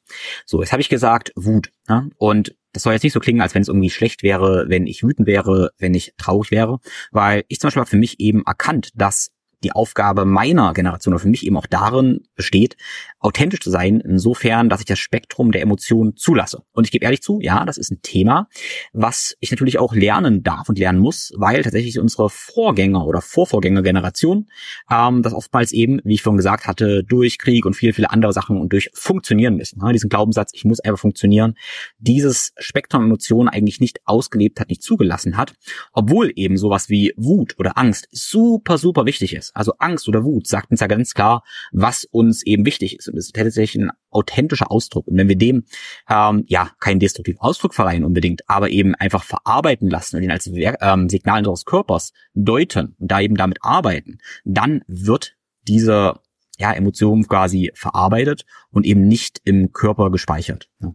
So, 0.45 0.61
jetzt 0.61 0.71
habe 0.71 0.81
ich 0.81 0.89
gesagt, 0.89 1.31
Wut. 1.35 1.71
Ja? 1.89 2.07
Und 2.17 2.55
das 2.73 2.83
soll 2.83 2.93
jetzt 2.93 3.03
nicht 3.03 3.13
so 3.13 3.19
klingen, 3.19 3.41
als 3.41 3.55
wenn 3.55 3.63
es 3.63 3.69
irgendwie 3.69 3.89
schlecht 3.89 4.21
wäre, 4.21 4.65
wenn 4.67 4.85
ich 4.85 5.01
wütend 5.01 5.27
wäre, 5.27 5.71
wenn 5.79 5.95
ich 5.95 6.13
traurig 6.17 6.51
wäre, 6.51 6.79
weil 7.11 7.43
ich 7.47 7.59
zum 7.59 7.69
Beispiel 7.69 7.79
habe 7.79 7.89
für 7.89 7.97
mich 7.97 8.19
eben 8.19 8.43
erkannt, 8.45 8.91
dass 8.93 9.31
die 9.63 9.71
Aufgabe 9.71 10.25
meiner 10.25 10.73
Generation 10.73 11.13
oder 11.13 11.21
für 11.21 11.29
mich 11.29 11.45
eben 11.45 11.57
auch 11.57 11.65
darin 11.65 12.21
besteht, 12.35 12.77
authentisch 13.19 13.59
zu 13.59 13.69
sein, 13.69 14.01
insofern, 14.01 14.69
dass 14.69 14.79
ich 14.79 14.85
das 14.85 14.99
Spektrum 14.99 15.51
der 15.51 15.61
Emotionen 15.61 16.15
zulasse. 16.15 16.63
Und 16.71 16.85
ich 16.85 16.91
gebe 16.91 17.03
ehrlich 17.03 17.21
zu, 17.21 17.39
ja, 17.41 17.65
das 17.65 17.77
ist 17.77 17.91
ein 17.91 18.01
Thema, 18.01 18.47
was 18.93 19.35
ich 19.39 19.51
natürlich 19.51 19.79
auch 19.79 19.93
lernen 19.93 20.43
darf 20.43 20.69
und 20.69 20.77
lernen 20.77 20.99
muss, 20.99 21.33
weil 21.35 21.63
tatsächlich 21.63 21.99
unsere 21.99 22.29
Vorgänger 22.29 23.05
oder 23.05 23.21
Vorvorgängergeneration 23.21 24.47
ähm, 24.91 25.23
das 25.23 25.33
oftmals 25.33 25.71
eben, 25.71 25.99
wie 26.03 26.15
ich 26.15 26.21
vorhin 26.21 26.37
gesagt 26.37 26.67
hatte, 26.67 27.03
durch 27.03 27.37
Krieg 27.39 27.65
und 27.65 27.73
viele, 27.73 27.93
viele 27.93 28.11
andere 28.11 28.33
Sachen 28.33 28.59
und 28.59 28.73
durch 28.73 28.89
funktionieren 28.93 29.55
müssen. 29.55 29.81
Ja, 29.81 29.91
diesen 29.91 30.09
Glaubenssatz, 30.09 30.51
ich 30.53 30.65
muss 30.65 30.79
einfach 30.79 30.99
funktionieren, 30.99 31.55
dieses 31.97 32.53
Spektrum 32.57 33.05
Emotionen 33.05 33.49
eigentlich 33.49 33.79
nicht 33.79 33.99
ausgelebt 34.05 34.59
hat, 34.59 34.69
nicht 34.69 34.83
zugelassen 34.83 35.37
hat, 35.37 35.53
obwohl 35.93 36.31
eben 36.35 36.57
sowas 36.57 36.89
wie 36.89 37.13
Wut 37.17 37.55
oder 37.57 37.77
Angst 37.77 38.07
super, 38.11 38.77
super 38.77 39.05
wichtig 39.05 39.33
ist. 39.33 39.55
Also 39.57 39.73
Angst 39.79 40.07
oder 40.07 40.23
Wut 40.23 40.47
sagt 40.47 40.71
uns 40.71 40.79
ja 40.79 40.87
ganz 40.87 41.13
klar, 41.13 41.43
was 41.71 42.05
uns 42.05 42.45
eben 42.45 42.65
wichtig 42.65 42.97
ist. 42.97 43.07
Und 43.07 43.17
es 43.17 43.27
ist 43.27 43.35
tatsächlich 43.35 43.83
ein 43.83 43.91
authentischer 44.09 44.71
Ausdruck. 44.71 45.07
Und 45.07 45.17
wenn 45.17 45.27
wir 45.27 45.37
dem 45.37 45.65
ähm, 46.09 46.43
ja 46.47 46.71
keinen 46.79 46.99
destruktiven 46.99 47.41
Ausdruck 47.41 47.73
verleihen 47.73 48.03
unbedingt, 48.03 48.47
aber 48.49 48.69
eben 48.69 48.95
einfach 48.95 49.23
verarbeiten 49.23 49.89
lassen 49.89 50.17
und 50.17 50.23
ihn 50.23 50.31
als 50.31 50.49
ähm, 50.53 51.09
Signal 51.09 51.39
unseres 51.39 51.65
Körpers 51.65 52.13
deuten 52.33 52.95
und 52.99 53.11
da 53.11 53.19
eben 53.19 53.35
damit 53.35 53.59
arbeiten, 53.61 54.19
dann 54.45 54.83
wird 54.87 55.35
diese 55.67 56.19
ja, 56.59 56.73
Emotion 56.73 57.27
quasi 57.27 57.71
verarbeitet 57.75 58.45
und 58.71 58.85
eben 58.85 59.07
nicht 59.07 59.41
im 59.43 59.71
Körper 59.71 60.11
gespeichert. 60.11 60.69
Ja. 60.79 60.93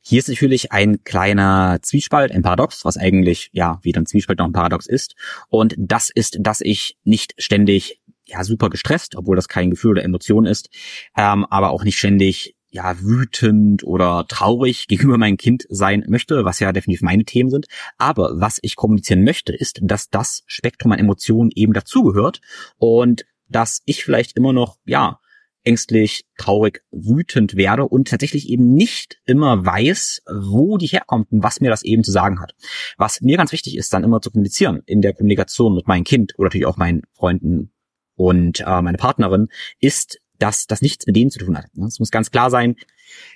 Hier 0.00 0.18
ist 0.18 0.28
natürlich 0.28 0.72
ein 0.72 1.04
kleiner 1.04 1.78
Zwiespalt, 1.82 2.32
ein 2.32 2.42
Paradox, 2.42 2.84
was 2.84 2.96
eigentlich 2.96 3.50
ja 3.52 3.78
weder 3.82 4.00
ein 4.00 4.06
Zwiespalt 4.06 4.38
noch 4.38 4.46
ein 4.46 4.52
Paradox 4.52 4.86
ist. 4.86 5.14
Und 5.48 5.74
das 5.78 6.10
ist, 6.10 6.38
dass 6.40 6.60
ich 6.60 6.96
nicht 7.04 7.34
ständig 7.38 8.00
ja 8.24 8.44
super 8.44 8.70
gestresst, 8.70 9.16
obwohl 9.16 9.36
das 9.36 9.48
kein 9.48 9.70
Gefühl 9.70 9.92
oder 9.92 10.04
Emotion 10.04 10.46
ist, 10.46 10.68
ähm, 11.16 11.46
aber 11.46 11.70
auch 11.70 11.84
nicht 11.84 11.98
ständig 11.98 12.54
ja 12.70 13.00
wütend 13.00 13.82
oder 13.84 14.26
traurig 14.28 14.86
gegenüber 14.88 15.18
meinem 15.18 15.36
Kind 15.36 15.64
sein 15.68 16.04
möchte, 16.08 16.44
was 16.44 16.60
ja 16.60 16.72
definitiv 16.72 17.02
meine 17.02 17.24
Themen 17.24 17.50
sind. 17.50 17.66
Aber 17.96 18.32
was 18.34 18.58
ich 18.62 18.76
kommunizieren 18.76 19.24
möchte, 19.24 19.52
ist, 19.54 19.80
dass 19.82 20.10
das 20.10 20.42
Spektrum 20.46 20.92
an 20.92 20.98
Emotionen 20.98 21.50
eben 21.54 21.72
dazugehört 21.72 22.40
und 22.76 23.24
dass 23.48 23.82
ich 23.86 24.04
vielleicht 24.04 24.36
immer 24.36 24.52
noch 24.52 24.76
ja 24.84 25.20
ängstlich, 25.68 26.24
traurig, 26.38 26.82
wütend 26.90 27.54
werde 27.54 27.86
und 27.86 28.08
tatsächlich 28.08 28.48
eben 28.48 28.72
nicht 28.72 29.20
immer 29.26 29.64
weiß, 29.64 30.22
wo 30.26 30.78
die 30.78 30.86
herkommt 30.86 31.30
und 31.30 31.42
was 31.42 31.60
mir 31.60 31.70
das 31.70 31.82
eben 31.82 32.02
zu 32.02 32.10
sagen 32.10 32.40
hat. 32.40 32.54
Was 32.96 33.20
mir 33.20 33.36
ganz 33.36 33.52
wichtig 33.52 33.76
ist, 33.76 33.92
dann 33.92 34.02
immer 34.02 34.22
zu 34.22 34.30
kommunizieren 34.30 34.82
in 34.86 35.02
der 35.02 35.12
Kommunikation 35.12 35.74
mit 35.74 35.86
meinem 35.86 36.04
Kind 36.04 36.34
oder 36.38 36.46
natürlich 36.46 36.66
auch 36.66 36.78
meinen 36.78 37.02
Freunden 37.12 37.70
und 38.16 38.60
äh, 38.60 38.82
meine 38.82 38.96
Partnerin, 38.96 39.48
ist, 39.78 40.18
dass 40.38 40.66
das 40.66 40.80
nichts 40.80 41.06
mit 41.06 41.16
denen 41.16 41.30
zu 41.30 41.38
tun 41.38 41.58
hat. 41.58 41.66
Es 41.86 41.98
muss 41.98 42.10
ganz 42.10 42.30
klar 42.30 42.50
sein, 42.50 42.76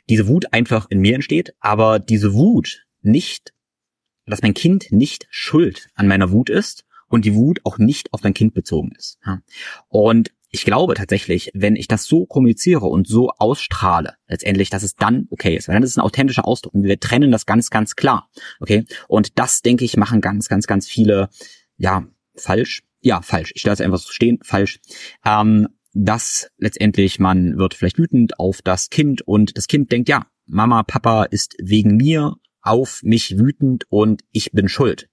diese 0.09 0.27
Wut 0.27 0.53
einfach 0.53 0.89
in 0.89 1.01
mir 1.01 1.15
entsteht, 1.15 1.55
aber 1.61 1.99
diese 1.99 2.33
Wut 2.33 2.87
nicht, 3.03 3.53
dass 4.25 4.43
mein 4.43 4.55
Kind 4.55 4.91
nicht 4.91 5.27
schuld 5.31 5.89
an 5.95 6.09
meiner 6.09 6.31
Wut 6.31 6.49
ist 6.49 6.85
und 7.09 7.25
die 7.27 7.35
Wut 7.35 7.61
auch 7.65 7.77
nicht 7.77 8.13
auf 8.15 8.23
mein 8.23 8.35
Kind 8.35 8.55
bezogen 8.55 8.93
ist. 8.97 9.19
Und 9.89 10.33
ich 10.53 10.67
glaube 10.67 10.95
tatsächlich, 10.95 11.51
wenn 11.55 11.77
ich 11.77 11.89
das 11.89 12.05
so 12.05 12.27
kommuniziere 12.27 12.87
und 12.87 13.09
so 13.09 13.31
ausstrahle, 13.31 14.15
letztendlich, 14.29 14.69
dass 14.69 14.83
es 14.83 14.95
dann 14.95 15.27
okay 15.31 15.57
ist, 15.57 15.67
weil 15.67 15.75
dann 15.75 15.83
ist 15.83 15.91
es 15.91 15.97
ein 15.97 16.03
authentischer 16.03 16.47
Ausdruck 16.47 16.75
und 16.75 16.85
wir 16.85 17.01
trennen 17.01 17.33
das 17.33 17.47
ganz, 17.47 17.71
ganz 17.71 17.97
klar. 17.97 18.29
Okay? 18.61 18.85
Und 19.09 19.39
das, 19.39 19.63
denke 19.63 19.87
ich, 19.87 19.97
machen 19.97 20.21
ganz, 20.21 20.49
ganz, 20.49 20.67
ganz 20.67 20.87
viele, 20.87 21.31
ja, 21.79 22.07
falsch. 22.37 22.83
Ja, 23.01 23.23
falsch. 23.23 23.53
Ich 23.57 23.65
lasse 23.65 23.83
einfach 23.83 23.99
so 23.99 24.13
stehen, 24.13 24.39
falsch. 24.43 24.79
Ähm, 25.25 25.69
dass 25.95 26.51
letztendlich 26.59 27.19
man 27.19 27.57
wird 27.59 27.75
vielleicht 27.75 27.99
wütend 27.99 28.39
auf 28.39 28.61
das 28.63 28.91
Kind 28.91 29.23
und 29.23 29.57
das 29.57 29.67
Kind 29.67 29.91
denkt, 29.91 30.09
ja, 30.09 30.27
Mama, 30.47 30.83
Papa 30.83 31.25
ist 31.25 31.57
wegen 31.63 31.97
mir 31.97 32.37
auf 32.61 33.01
mich 33.03 33.39
wütend 33.39 33.85
und 33.89 34.23
ich 34.33 34.53
bin 34.53 34.69
schuld. 34.69 35.09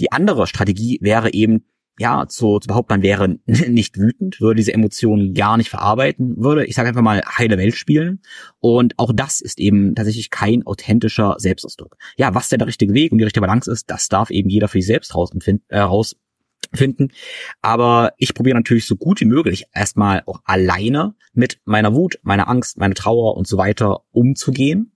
Die 0.00 0.12
andere 0.12 0.46
Strategie 0.46 0.98
wäre 1.00 1.32
eben 1.32 1.64
ja, 1.98 2.26
zu, 2.28 2.58
zu 2.58 2.68
behaupten, 2.68 2.94
man 2.94 3.02
wäre 3.02 3.28
nicht 3.46 3.98
wütend, 3.98 4.40
würde 4.40 4.56
diese 4.56 4.74
Emotionen 4.74 5.34
gar 5.34 5.56
nicht 5.56 5.70
verarbeiten, 5.70 6.36
würde, 6.36 6.66
ich 6.66 6.74
sage 6.74 6.88
einfach 6.88 7.02
mal, 7.02 7.22
heile 7.26 7.58
Welt 7.58 7.74
spielen. 7.74 8.20
Und 8.60 8.98
auch 8.98 9.12
das 9.14 9.40
ist 9.40 9.58
eben 9.58 9.94
tatsächlich 9.94 10.30
kein 10.30 10.66
authentischer 10.66 11.36
Selbstausdruck. 11.38 11.96
Ja, 12.16 12.34
was 12.34 12.48
der, 12.48 12.58
der 12.58 12.66
richtige 12.66 12.94
Weg 12.94 13.12
und 13.12 13.18
die 13.18 13.24
richtige 13.24 13.40
Balance 13.40 13.70
ist, 13.70 13.90
das 13.90 14.08
darf 14.08 14.30
eben 14.30 14.48
jeder 14.48 14.68
für 14.68 14.78
sich 14.78 14.86
selbst 14.86 15.14
rausfinden. 15.14 15.62
Äh, 15.68 15.80
raus 15.80 16.16
finden. 16.74 17.12
Aber 17.62 18.12
ich 18.18 18.34
probiere 18.34 18.56
natürlich 18.56 18.86
so 18.86 18.96
gut 18.96 19.20
wie 19.20 19.26
möglich 19.26 19.66
erstmal 19.72 20.22
auch 20.26 20.40
alleine 20.44 21.14
mit 21.32 21.60
meiner 21.64 21.94
Wut, 21.94 22.18
meiner 22.22 22.48
Angst, 22.48 22.78
meiner 22.78 22.94
Trauer 22.94 23.36
und 23.36 23.46
so 23.46 23.56
weiter 23.56 24.00
umzugehen. 24.10 24.92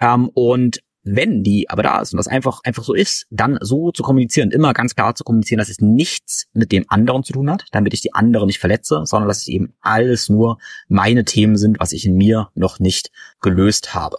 Ähm, 0.00 0.28
und 0.28 0.82
wenn 1.04 1.42
die 1.42 1.68
aber 1.70 1.82
da 1.82 2.00
ist 2.00 2.12
und 2.12 2.16
das 2.16 2.28
einfach, 2.28 2.60
einfach 2.64 2.82
so 2.82 2.94
ist, 2.94 3.26
dann 3.30 3.58
so 3.60 3.92
zu 3.92 4.02
kommunizieren, 4.02 4.50
immer 4.50 4.72
ganz 4.72 4.94
klar 4.94 5.14
zu 5.14 5.22
kommunizieren, 5.22 5.58
dass 5.58 5.68
es 5.68 5.80
nichts 5.80 6.46
mit 6.52 6.72
dem 6.72 6.86
anderen 6.88 7.22
zu 7.22 7.34
tun 7.34 7.50
hat, 7.50 7.66
damit 7.72 7.94
ich 7.94 8.00
die 8.00 8.14
andere 8.14 8.46
nicht 8.46 8.58
verletze, 8.58 9.02
sondern 9.04 9.28
dass 9.28 9.42
es 9.42 9.48
eben 9.48 9.74
alles 9.80 10.28
nur 10.28 10.58
meine 10.88 11.24
Themen 11.24 11.56
sind, 11.56 11.78
was 11.78 11.92
ich 11.92 12.06
in 12.06 12.16
mir 12.16 12.48
noch 12.54 12.80
nicht 12.80 13.10
gelöst 13.40 13.94
habe. 13.94 14.16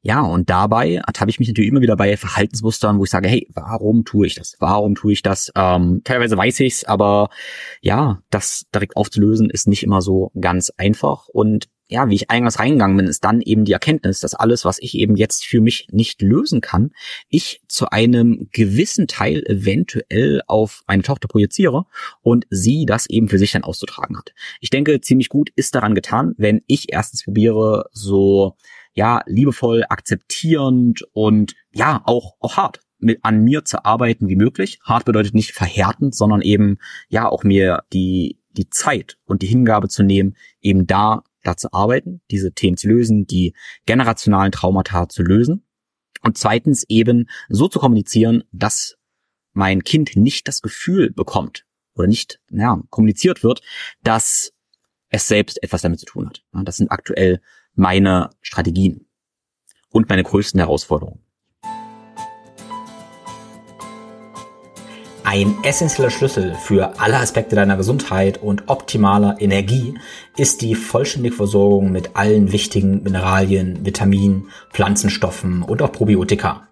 Ja, 0.00 0.22
und 0.22 0.48
dabei 0.48 1.02
habe 1.18 1.30
ich 1.30 1.38
mich 1.38 1.48
natürlich 1.48 1.70
immer 1.70 1.80
wieder 1.80 1.96
bei 1.96 2.16
Verhaltensmustern, 2.16 2.98
wo 2.98 3.04
ich 3.04 3.10
sage, 3.10 3.28
hey, 3.28 3.48
warum 3.52 4.04
tue 4.04 4.26
ich 4.26 4.36
das? 4.36 4.54
Warum 4.60 4.94
tue 4.94 5.12
ich 5.12 5.22
das? 5.22 5.52
Ähm, 5.56 6.02
teilweise 6.04 6.36
weiß 6.36 6.60
ich's, 6.60 6.84
aber 6.84 7.30
ja, 7.82 8.22
das 8.30 8.66
direkt 8.72 8.96
aufzulösen 8.96 9.50
ist 9.50 9.66
nicht 9.66 9.82
immer 9.82 10.00
so 10.00 10.30
ganz 10.40 10.70
einfach. 10.76 11.26
Und 11.28 11.68
ja, 11.88 12.08
wie 12.08 12.14
ich 12.14 12.30
eingangs 12.30 12.58
reingegangen 12.58 12.96
bin, 12.96 13.06
ist 13.06 13.24
dann 13.24 13.40
eben 13.40 13.64
die 13.64 13.72
Erkenntnis, 13.72 14.20
dass 14.20 14.34
alles, 14.34 14.64
was 14.64 14.78
ich 14.80 14.94
eben 14.94 15.16
jetzt 15.16 15.46
für 15.46 15.60
mich 15.60 15.88
nicht 15.90 16.20
lösen 16.20 16.60
kann, 16.60 16.90
ich 17.28 17.62
zu 17.66 17.88
einem 17.88 18.48
gewissen 18.52 19.06
Teil 19.06 19.42
eventuell 19.46 20.42
auf 20.46 20.82
meine 20.86 21.02
Tochter 21.02 21.28
projiziere 21.28 21.86
und 22.20 22.46
sie 22.50 22.84
das 22.84 23.08
eben 23.08 23.28
für 23.28 23.38
sich 23.38 23.52
dann 23.52 23.64
auszutragen 23.64 24.18
hat. 24.18 24.34
Ich 24.60 24.70
denke, 24.70 25.00
ziemlich 25.00 25.30
gut 25.30 25.50
ist 25.56 25.74
daran 25.74 25.94
getan, 25.94 26.34
wenn 26.36 26.62
ich 26.66 26.92
erstens 26.92 27.24
probiere, 27.24 27.88
so 27.92 28.56
ja, 28.92 29.22
liebevoll, 29.26 29.84
akzeptierend 29.88 31.04
und 31.12 31.54
ja, 31.72 32.02
auch, 32.04 32.34
auch 32.40 32.56
hart 32.56 32.80
mit, 32.98 33.20
an 33.22 33.42
mir 33.44 33.64
zu 33.64 33.84
arbeiten 33.84 34.28
wie 34.28 34.36
möglich. 34.36 34.78
Hart 34.82 35.04
bedeutet 35.04 35.34
nicht 35.34 35.52
verhärtend, 35.52 36.14
sondern 36.14 36.42
eben, 36.42 36.78
ja, 37.08 37.28
auch 37.28 37.44
mir 37.44 37.84
die, 37.92 38.40
die 38.50 38.68
Zeit 38.68 39.16
und 39.24 39.42
die 39.42 39.46
Hingabe 39.46 39.88
zu 39.88 40.02
nehmen, 40.02 40.36
eben 40.60 40.86
da, 40.86 41.22
da 41.48 41.56
zu 41.56 41.72
arbeiten, 41.72 42.20
diese 42.30 42.52
Themen 42.52 42.76
zu 42.76 42.88
lösen, 42.88 43.26
die 43.26 43.54
generationalen 43.86 44.52
Traumata 44.52 45.08
zu 45.08 45.22
lösen. 45.22 45.64
Und 46.22 46.36
zweitens 46.36 46.84
eben 46.88 47.28
so 47.48 47.68
zu 47.68 47.78
kommunizieren, 47.78 48.44
dass 48.52 48.96
mein 49.52 49.82
Kind 49.82 50.16
nicht 50.16 50.46
das 50.46 50.62
Gefühl 50.62 51.10
bekommt 51.10 51.64
oder 51.94 52.06
nicht, 52.06 52.40
ja, 52.50 52.80
kommuniziert 52.90 53.42
wird, 53.42 53.62
dass 54.02 54.52
es 55.08 55.26
selbst 55.26 55.62
etwas 55.62 55.82
damit 55.82 56.00
zu 56.00 56.06
tun 56.06 56.28
hat. 56.28 56.44
Das 56.64 56.76
sind 56.76 56.90
aktuell 56.90 57.40
meine 57.74 58.30
Strategien 58.40 59.06
und 59.90 60.08
meine 60.08 60.22
größten 60.22 60.60
Herausforderungen. 60.60 61.24
Ein 65.30 65.62
essentieller 65.62 66.08
Schlüssel 66.08 66.54
für 66.54 66.98
alle 66.98 67.18
Aspekte 67.18 67.54
deiner 67.54 67.76
Gesundheit 67.76 68.42
und 68.42 68.62
optimaler 68.68 69.36
Energie 69.40 69.92
ist 70.38 70.62
die 70.62 70.74
vollständige 70.74 71.34
Versorgung 71.34 71.92
mit 71.92 72.16
allen 72.16 72.50
wichtigen 72.50 73.02
Mineralien, 73.02 73.84
Vitaminen, 73.84 74.48
Pflanzenstoffen 74.72 75.62
und 75.62 75.82
auch 75.82 75.92
Probiotika. 75.92 76.68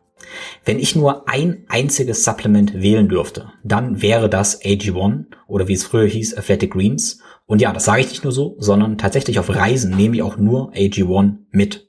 Wenn 0.65 0.79
ich 0.79 0.97
nur 0.97 1.29
ein 1.29 1.67
einziges 1.69 2.25
Supplement 2.25 2.73
wählen 2.73 3.11
dürfte, 3.11 3.53
dann 3.63 4.01
wäre 4.01 4.31
das 4.31 4.63
AG1 4.63 5.27
oder 5.47 5.69
wie 5.69 5.75
es 5.75 5.85
früher 5.85 6.09
hieß, 6.09 6.39
Athletic 6.39 6.73
Greens 6.73 7.21
und 7.45 7.61
ja, 7.61 7.75
das 7.75 7.85
sage 7.85 8.01
ich 8.01 8.09
nicht 8.09 8.25
nur 8.25 8.33
so, 8.33 8.57
sondern 8.59 8.97
tatsächlich 8.97 9.39
auf 9.39 9.55
Reisen 9.55 9.95
nehme 9.95 10.17
ich 10.17 10.23
auch 10.23 10.39
nur 10.39 10.73
AG1 10.73 11.35
mit. 11.51 11.86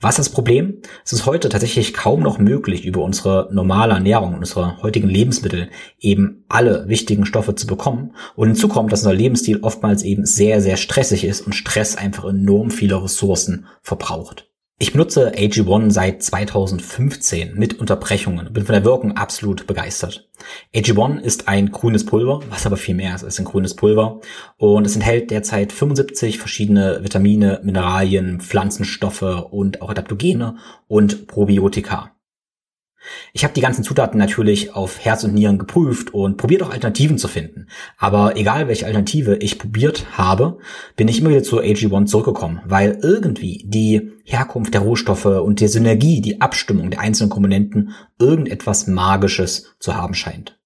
Was 0.00 0.18
ist 0.18 0.28
das 0.28 0.34
Problem? 0.34 0.82
Es 1.04 1.12
ist 1.12 1.26
heute 1.26 1.48
tatsächlich 1.48 1.94
kaum 1.94 2.22
noch 2.22 2.38
möglich, 2.38 2.84
über 2.84 3.02
unsere 3.02 3.48
normale 3.52 3.94
Ernährung, 3.94 4.34
unsere 4.34 4.82
heutigen 4.82 5.08
Lebensmittel 5.08 5.70
eben 6.00 6.44
alle 6.48 6.88
wichtigen 6.88 7.24
Stoffe 7.24 7.54
zu 7.54 7.66
bekommen. 7.66 8.14
Und 8.36 8.48
hinzu 8.48 8.68
kommt, 8.68 8.92
dass 8.92 9.00
unser 9.00 9.14
Lebensstil 9.14 9.60
oftmals 9.62 10.02
eben 10.02 10.26
sehr, 10.26 10.60
sehr 10.60 10.76
stressig 10.76 11.24
ist 11.24 11.40
und 11.46 11.54
Stress 11.54 11.96
einfach 11.96 12.24
enorm 12.24 12.70
viele 12.70 13.02
Ressourcen 13.02 13.66
verbraucht. 13.82 14.48
Ich 14.76 14.92
benutze 14.92 15.32
AG1 15.32 15.92
seit 15.92 16.22
2015 16.24 17.54
mit 17.54 17.78
Unterbrechungen, 17.78 18.52
bin 18.52 18.66
von 18.66 18.72
der 18.72 18.84
Wirkung 18.84 19.16
absolut 19.16 19.68
begeistert. 19.68 20.28
AG1 20.74 21.20
ist 21.20 21.46
ein 21.46 21.70
grünes 21.70 22.04
Pulver, 22.04 22.40
was 22.50 22.66
aber 22.66 22.76
viel 22.76 22.96
mehr 22.96 23.14
ist 23.14 23.22
als 23.22 23.38
ein 23.38 23.44
grünes 23.44 23.76
Pulver 23.76 24.20
und 24.56 24.84
es 24.84 24.96
enthält 24.96 25.30
derzeit 25.30 25.72
75 25.72 26.38
verschiedene 26.38 27.04
Vitamine, 27.04 27.60
Mineralien, 27.62 28.40
Pflanzenstoffe 28.40 29.46
und 29.50 29.80
auch 29.80 29.90
Adaptogene 29.90 30.56
und 30.88 31.28
Probiotika. 31.28 32.10
Ich 33.32 33.44
habe 33.44 33.54
die 33.54 33.60
ganzen 33.60 33.84
Zutaten 33.84 34.18
natürlich 34.18 34.74
auf 34.74 35.04
Herz 35.04 35.24
und 35.24 35.34
Nieren 35.34 35.58
geprüft 35.58 36.12
und 36.14 36.36
probiert 36.36 36.62
auch 36.62 36.70
Alternativen 36.70 37.18
zu 37.18 37.28
finden. 37.28 37.68
Aber 37.98 38.36
egal 38.36 38.68
welche 38.68 38.86
Alternative 38.86 39.36
ich 39.36 39.58
probiert 39.58 40.06
habe, 40.18 40.58
bin 40.96 41.08
ich 41.08 41.20
immer 41.20 41.30
wieder 41.30 41.42
zu 41.42 41.60
AG1 41.60 42.06
zurückgekommen, 42.06 42.60
weil 42.64 42.98
irgendwie 43.02 43.64
die 43.66 44.12
Herkunft 44.24 44.74
der 44.74 44.80
Rohstoffe 44.80 45.26
und 45.26 45.60
die 45.60 45.68
Synergie, 45.68 46.20
die 46.20 46.40
Abstimmung 46.40 46.90
der 46.90 47.00
einzelnen 47.00 47.30
Komponenten 47.30 47.92
irgendetwas 48.18 48.86
Magisches 48.86 49.74
zu 49.78 49.94
haben 49.94 50.14
scheint. 50.14 50.58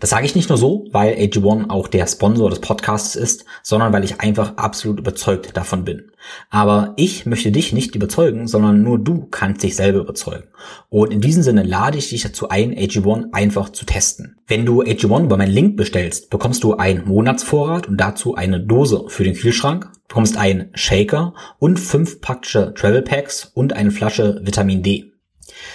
Das 0.00 0.10
sage 0.10 0.26
ich 0.26 0.34
nicht 0.34 0.48
nur 0.48 0.58
so, 0.58 0.86
weil 0.92 1.14
AG1 1.14 1.70
auch 1.70 1.88
der 1.88 2.06
Sponsor 2.06 2.50
des 2.50 2.60
Podcasts 2.60 3.16
ist, 3.16 3.44
sondern 3.62 3.92
weil 3.92 4.04
ich 4.04 4.20
einfach 4.20 4.56
absolut 4.56 4.98
überzeugt 4.98 5.56
davon 5.56 5.84
bin. 5.84 6.10
Aber 6.50 6.94
ich 6.96 7.26
möchte 7.26 7.52
dich 7.52 7.72
nicht 7.72 7.94
überzeugen, 7.94 8.46
sondern 8.46 8.82
nur 8.82 8.98
du 8.98 9.26
kannst 9.30 9.62
dich 9.62 9.76
selber 9.76 10.00
überzeugen. 10.00 10.48
Und 10.88 11.12
in 11.12 11.20
diesem 11.20 11.42
Sinne 11.42 11.62
lade 11.62 11.98
ich 11.98 12.08
dich 12.08 12.22
dazu 12.22 12.48
ein, 12.48 12.74
AG1 12.74 13.32
einfach 13.32 13.70
zu 13.70 13.84
testen. 13.84 14.36
Wenn 14.46 14.66
du 14.66 14.82
AG1 14.82 15.24
über 15.24 15.36
meinen 15.36 15.52
Link 15.52 15.76
bestellst, 15.76 16.30
bekommst 16.30 16.64
du 16.64 16.74
einen 16.74 17.06
Monatsvorrat 17.06 17.88
und 17.88 17.98
dazu 17.98 18.34
eine 18.34 18.60
Dose 18.60 19.04
für 19.08 19.24
den 19.24 19.34
Kühlschrank, 19.34 19.90
bekommst 20.08 20.36
einen 20.36 20.70
Shaker 20.74 21.34
und 21.58 21.78
fünf 21.78 22.20
praktische 22.20 22.72
Travel 22.74 23.02
Packs 23.02 23.50
und 23.54 23.72
eine 23.72 23.90
Flasche 23.90 24.40
Vitamin 24.42 24.82
D. 24.82 25.13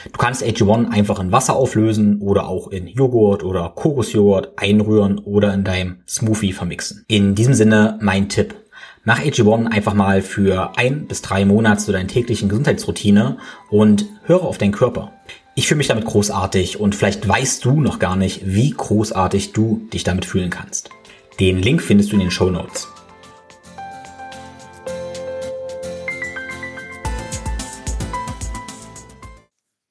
Du 0.05 0.17
kannst 0.17 0.43
AG1 0.43 0.89
einfach 0.89 1.19
in 1.19 1.31
Wasser 1.31 1.55
auflösen 1.55 2.21
oder 2.21 2.47
auch 2.47 2.67
in 2.69 2.87
Joghurt 2.87 3.43
oder 3.43 3.71
Kokosjoghurt 3.75 4.53
einrühren 4.57 5.19
oder 5.19 5.53
in 5.53 5.63
deinem 5.63 5.97
Smoothie 6.07 6.53
vermixen. 6.53 7.03
In 7.07 7.35
diesem 7.35 7.53
Sinne 7.53 7.97
mein 8.01 8.29
Tipp. 8.29 8.55
Mach 9.05 9.19
AG1 9.19 9.67
einfach 9.67 9.93
mal 9.93 10.21
für 10.21 10.77
ein 10.77 11.07
bis 11.07 11.21
drei 11.21 11.45
Monate 11.45 11.83
zu 11.83 11.91
deiner 11.91 12.07
täglichen 12.07 12.49
Gesundheitsroutine 12.49 13.37
und 13.69 14.05
höre 14.25 14.43
auf 14.43 14.57
deinen 14.57 14.71
Körper. 14.71 15.13
Ich 15.55 15.67
fühle 15.67 15.79
mich 15.79 15.87
damit 15.87 16.05
großartig 16.05 16.79
und 16.79 16.95
vielleicht 16.95 17.27
weißt 17.27 17.65
du 17.65 17.81
noch 17.81 17.99
gar 17.99 18.15
nicht, 18.15 18.41
wie 18.45 18.69
großartig 18.69 19.53
du 19.53 19.81
dich 19.91 20.03
damit 20.03 20.25
fühlen 20.25 20.49
kannst. 20.49 20.89
Den 21.39 21.61
Link 21.61 21.81
findest 21.81 22.11
du 22.11 22.15
in 22.15 22.21
den 22.21 22.31
Show 22.31 22.49
Notes. 22.49 22.87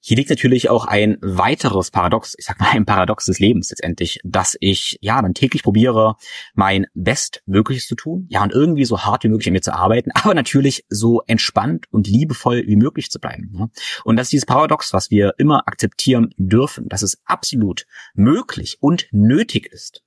Hier 0.08 0.16
liegt 0.16 0.30
natürlich 0.30 0.70
auch 0.70 0.86
ein 0.86 1.18
weiteres 1.20 1.90
Paradox, 1.90 2.34
ich 2.38 2.46
sag 2.46 2.58
mal 2.58 2.70
ein 2.70 2.86
Paradox 2.86 3.26
des 3.26 3.40
Lebens 3.40 3.68
letztendlich, 3.68 4.20
dass 4.24 4.56
ich 4.58 4.96
ja 5.02 5.20
dann 5.20 5.34
täglich 5.34 5.62
probiere, 5.62 6.16
mein 6.54 6.86
Bestmögliches 6.94 7.86
zu 7.86 7.94
tun, 7.94 8.24
ja 8.30 8.42
und 8.42 8.54
irgendwie 8.54 8.86
so 8.86 9.02
hart 9.02 9.24
wie 9.24 9.28
möglich 9.28 9.48
an 9.48 9.52
mir 9.52 9.60
zu 9.60 9.74
arbeiten, 9.74 10.10
aber 10.14 10.32
natürlich 10.32 10.86
so 10.88 11.20
entspannt 11.26 11.84
und 11.90 12.06
liebevoll 12.06 12.64
wie 12.66 12.76
möglich 12.76 13.10
zu 13.10 13.20
bleiben. 13.20 13.50
Ne? 13.52 13.68
Und 14.02 14.16
das 14.16 14.28
ist 14.28 14.32
dieses 14.32 14.46
Paradox, 14.46 14.94
was 14.94 15.10
wir 15.10 15.34
immer 15.36 15.68
akzeptieren 15.68 16.30
dürfen, 16.38 16.88
dass 16.88 17.02
es 17.02 17.20
absolut 17.26 17.84
möglich 18.14 18.78
und 18.80 19.08
nötig 19.10 19.66
ist, 19.66 20.04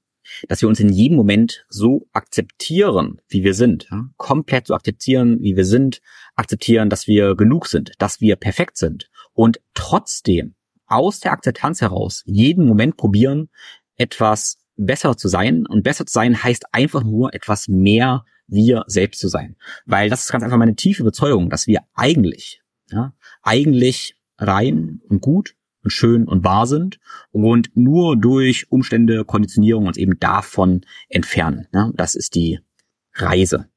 dass 0.48 0.64
wir 0.64 0.70
uns 0.70 0.80
in 0.80 0.90
jedem 0.90 1.16
Moment 1.16 1.64
so 1.70 2.08
akzeptieren, 2.12 3.22
wie 3.28 3.44
wir 3.44 3.54
sind, 3.54 3.88
komplett 4.18 4.66
so 4.66 4.74
akzeptieren, 4.74 5.38
wie 5.42 5.56
wir 5.56 5.66
sind, 5.66 6.02
akzeptieren, 6.36 6.90
dass 6.90 7.06
wir 7.06 7.36
genug 7.36 7.68
sind, 7.68 7.92
dass 8.00 8.20
wir 8.20 8.36
perfekt 8.36 8.78
sind 8.78 9.11
und 9.34 9.60
trotzdem 9.74 10.56
aus 10.86 11.20
der 11.20 11.32
Akzeptanz 11.32 11.82
heraus 11.82 12.24
jeden 12.26 12.66
Moment 12.66 12.98
probieren, 12.98 13.50
etwas 13.96 14.58
besser 14.76 15.16
zu 15.18 15.28
sein. 15.28 15.66
Und 15.66 15.84
besser 15.84 16.06
zu 16.06 16.14
sein 16.14 16.44
heißt 16.44 16.66
einfach 16.74 17.04
nur 17.04 17.34
etwas 17.34 17.68
mehr 17.68 18.26
wir 18.48 18.84
selbst 18.88 19.20
zu 19.20 19.30
sein. 19.30 19.56
Weil 19.86 20.10
das 20.10 20.24
ist 20.24 20.32
ganz 20.32 20.44
einfach 20.44 20.58
meine 20.58 20.76
tiefe 20.76 21.04
Überzeugung, 21.04 21.50
dass 21.50 21.68
wir 21.68 21.82
eigentlich, 21.94 22.62
ja, 22.90 23.14
eigentlich 23.42 24.18
rein 24.38 25.02
und 25.08 25.22
gut 25.22 25.56
und 25.84 25.92
schön 25.92 26.28
und 26.28 26.44
wahr 26.44 26.68
sind 26.68 27.00
und 27.32 27.76
nur 27.76 28.18
durch 28.18 28.70
Umstände, 28.70 29.24
Konditionierung 29.24 29.88
uns 29.88 29.98
eben 29.98 30.20
davon 30.20 30.82
entfernen. 31.08 31.68
Ja, 31.74 31.92
das 31.96 32.16
ist 32.16 32.36
die 32.36 32.60
Reise. 33.14 33.71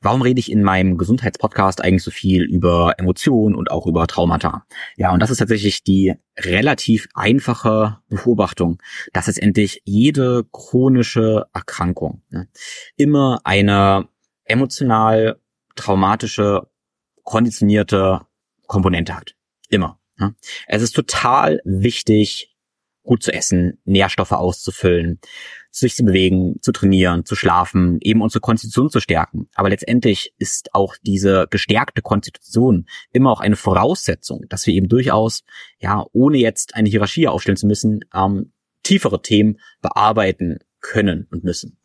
Warum 0.00 0.22
rede 0.22 0.40
ich 0.40 0.50
in 0.50 0.62
meinem 0.62 0.98
Gesundheitspodcast 0.98 1.82
eigentlich 1.82 2.02
so 2.02 2.10
viel 2.10 2.42
über 2.42 2.94
Emotionen 2.98 3.54
und 3.54 3.70
auch 3.70 3.86
über 3.86 4.06
Traumata? 4.06 4.66
Ja, 4.96 5.12
und 5.12 5.20
das 5.20 5.30
ist 5.30 5.38
tatsächlich 5.38 5.82
die 5.82 6.14
relativ 6.38 7.08
einfache 7.14 7.98
Beobachtung, 8.08 8.78
dass 9.12 9.26
letztendlich 9.26 9.82
jede 9.84 10.44
chronische 10.52 11.46
Erkrankung 11.52 12.22
ne, 12.30 12.48
immer 12.96 13.40
eine 13.44 14.08
emotional 14.44 15.40
traumatische, 15.74 16.68
konditionierte 17.24 18.20
Komponente 18.66 19.16
hat. 19.16 19.34
Immer. 19.68 19.98
Ne? 20.16 20.34
Es 20.66 20.82
ist 20.82 20.92
total 20.92 21.60
wichtig, 21.64 22.54
gut 23.02 23.22
zu 23.22 23.32
essen, 23.32 23.80
Nährstoffe 23.84 24.32
auszufüllen, 24.32 25.20
sich 25.72 25.96
zu 25.96 26.04
bewegen, 26.04 26.56
zu 26.60 26.70
trainieren, 26.70 27.24
zu 27.24 27.34
schlafen, 27.34 27.98
eben 28.02 28.20
unsere 28.20 28.40
Konstitution 28.40 28.90
zu 28.90 29.00
stärken. 29.00 29.48
Aber 29.54 29.70
letztendlich 29.70 30.34
ist 30.38 30.74
auch 30.74 30.96
diese 31.02 31.46
gestärkte 31.50 32.02
Konstitution 32.02 32.86
immer 33.10 33.30
auch 33.30 33.40
eine 33.40 33.56
Voraussetzung, 33.56 34.44
dass 34.48 34.66
wir 34.66 34.74
eben 34.74 34.88
durchaus, 34.88 35.44
ja, 35.80 36.04
ohne 36.12 36.36
jetzt 36.38 36.74
eine 36.74 36.90
Hierarchie 36.90 37.26
aufstellen 37.26 37.56
zu 37.56 37.66
müssen, 37.66 38.00
ähm, 38.14 38.52
tiefere 38.82 39.22
Themen 39.22 39.58
bearbeiten 39.80 40.58
können 40.82 41.26
und 41.30 41.44
müssen. 41.44 41.78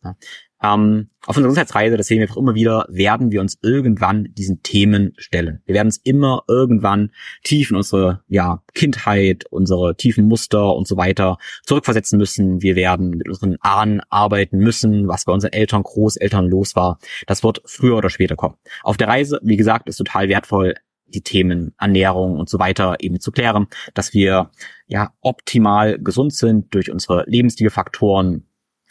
Ähm, 0.60 1.08
auf 1.24 1.36
unserer 1.36 1.50
Gesundheitsreise, 1.50 1.96
das 1.96 2.08
sehen 2.08 2.18
wir 2.18 2.24
einfach 2.24 2.36
immer 2.36 2.56
wieder, 2.56 2.84
werden 2.88 3.30
wir 3.30 3.40
uns 3.40 3.58
irgendwann 3.62 4.28
diesen 4.34 4.62
Themen 4.62 5.12
stellen. 5.16 5.62
Wir 5.66 5.76
werden 5.76 5.86
uns 5.86 5.98
immer 5.98 6.42
irgendwann 6.48 7.12
tief 7.44 7.70
in 7.70 7.76
unsere 7.76 8.22
ja, 8.26 8.62
Kindheit, 8.74 9.44
unsere 9.50 9.96
tiefen 9.96 10.26
Muster 10.26 10.74
und 10.74 10.88
so 10.88 10.96
weiter 10.96 11.38
zurückversetzen 11.64 12.18
müssen. 12.18 12.60
Wir 12.60 12.74
werden 12.74 13.10
mit 13.10 13.28
unseren 13.28 13.56
Ahnen 13.60 14.00
arbeiten 14.10 14.58
müssen, 14.58 15.06
was 15.06 15.24
bei 15.24 15.32
unseren 15.32 15.52
Eltern, 15.52 15.84
Großeltern 15.84 16.46
los 16.46 16.74
war. 16.74 16.98
Das 17.26 17.44
wird 17.44 17.62
früher 17.64 17.96
oder 17.96 18.10
später 18.10 18.34
kommen. 18.34 18.56
Auf 18.82 18.96
der 18.96 19.08
Reise, 19.08 19.38
wie 19.42 19.56
gesagt, 19.56 19.88
ist 19.88 19.96
total 19.96 20.28
wertvoll, 20.28 20.74
die 21.06 21.22
Themen 21.22 21.74
Ernährung 21.78 22.38
und 22.38 22.48
so 22.48 22.58
weiter 22.58 22.96
eben 23.00 23.20
zu 23.20 23.30
klären, 23.30 23.68
dass 23.94 24.12
wir 24.12 24.50
ja 24.86 25.12
optimal 25.20 25.98
gesund 25.98 26.34
sind 26.34 26.74
durch 26.74 26.90
unsere 26.90 27.24
Lebensstilfaktoren 27.26 28.47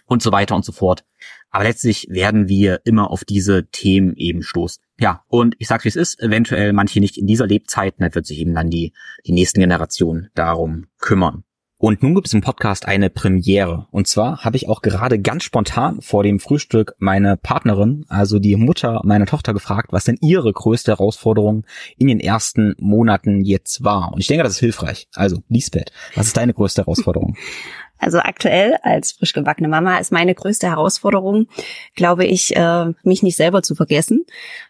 und 0.07 0.23
so 0.23 0.31
weiter 0.31 0.55
und 0.55 0.65
so 0.65 0.71
fort. 0.71 1.05
Aber 1.51 1.63
letztlich 1.63 2.07
werden 2.09 2.47
wir 2.47 2.81
immer 2.83 3.11
auf 3.11 3.23
diese 3.23 3.67
Themen 3.67 4.15
eben 4.15 4.41
stoßen. 4.41 4.83
Ja, 4.99 5.23
und 5.27 5.55
ich 5.59 5.67
sag's 5.67 5.85
wie 5.85 5.89
es 5.89 5.95
ist, 5.95 6.19
eventuell 6.19 6.73
manche 6.73 6.99
nicht 6.99 7.17
in 7.17 7.27
dieser 7.27 7.45
Lebzeit, 7.45 7.95
dann 7.99 8.15
wird 8.15 8.25
sich 8.25 8.39
eben 8.39 8.55
dann 8.55 8.69
die, 8.69 8.93
die 9.25 9.33
nächsten 9.33 9.59
Generationen 9.59 10.29
darum 10.33 10.87
kümmern. 10.97 11.43
Und 11.79 12.01
nun 12.01 12.15
gibt 12.15 12.25
es 12.25 12.33
im 12.33 12.41
Podcast 12.41 12.87
eine 12.87 13.11
Premiere. 13.11 13.85
Und 13.91 14.07
zwar 14.07 14.43
habe 14.43 14.57
ich 14.57 14.67
auch 14.67 14.81
gerade 14.81 15.19
ganz 15.19 15.43
spontan 15.43 16.01
vor 16.01 16.23
dem 16.23 16.39
Frühstück 16.39 16.95
meine 16.97 17.37
Partnerin, 17.37 18.03
also 18.09 18.39
die 18.39 18.55
Mutter 18.55 19.01
meiner 19.03 19.27
Tochter, 19.27 19.53
gefragt, 19.53 19.89
was 19.91 20.05
denn 20.05 20.17
ihre 20.19 20.51
größte 20.51 20.93
Herausforderung 20.93 21.65
in 21.97 22.07
den 22.07 22.19
ersten 22.19 22.73
Monaten 22.79 23.43
jetzt 23.43 23.83
war. 23.83 24.11
Und 24.11 24.21
ich 24.21 24.27
denke, 24.27 24.43
das 24.43 24.53
ist 24.53 24.59
hilfreich. 24.59 25.07
Also, 25.13 25.43
Lisbeth, 25.49 25.91
was 26.15 26.27
ist 26.27 26.37
deine 26.37 26.55
größte 26.55 26.81
Herausforderung? 26.81 27.35
Also 27.99 28.19
aktuell 28.19 28.77
als 28.83 29.13
frisch 29.13 29.33
gebackene 29.33 29.67
Mama 29.67 29.97
ist 29.97 30.11
meine 30.11 30.35
größte 30.35 30.67
Herausforderung, 30.67 31.47
glaube 31.95 32.25
ich, 32.25 32.55
äh, 32.55 32.93
mich 33.03 33.23
nicht 33.23 33.35
selber 33.35 33.63
zu 33.63 33.75
vergessen. 33.75 34.25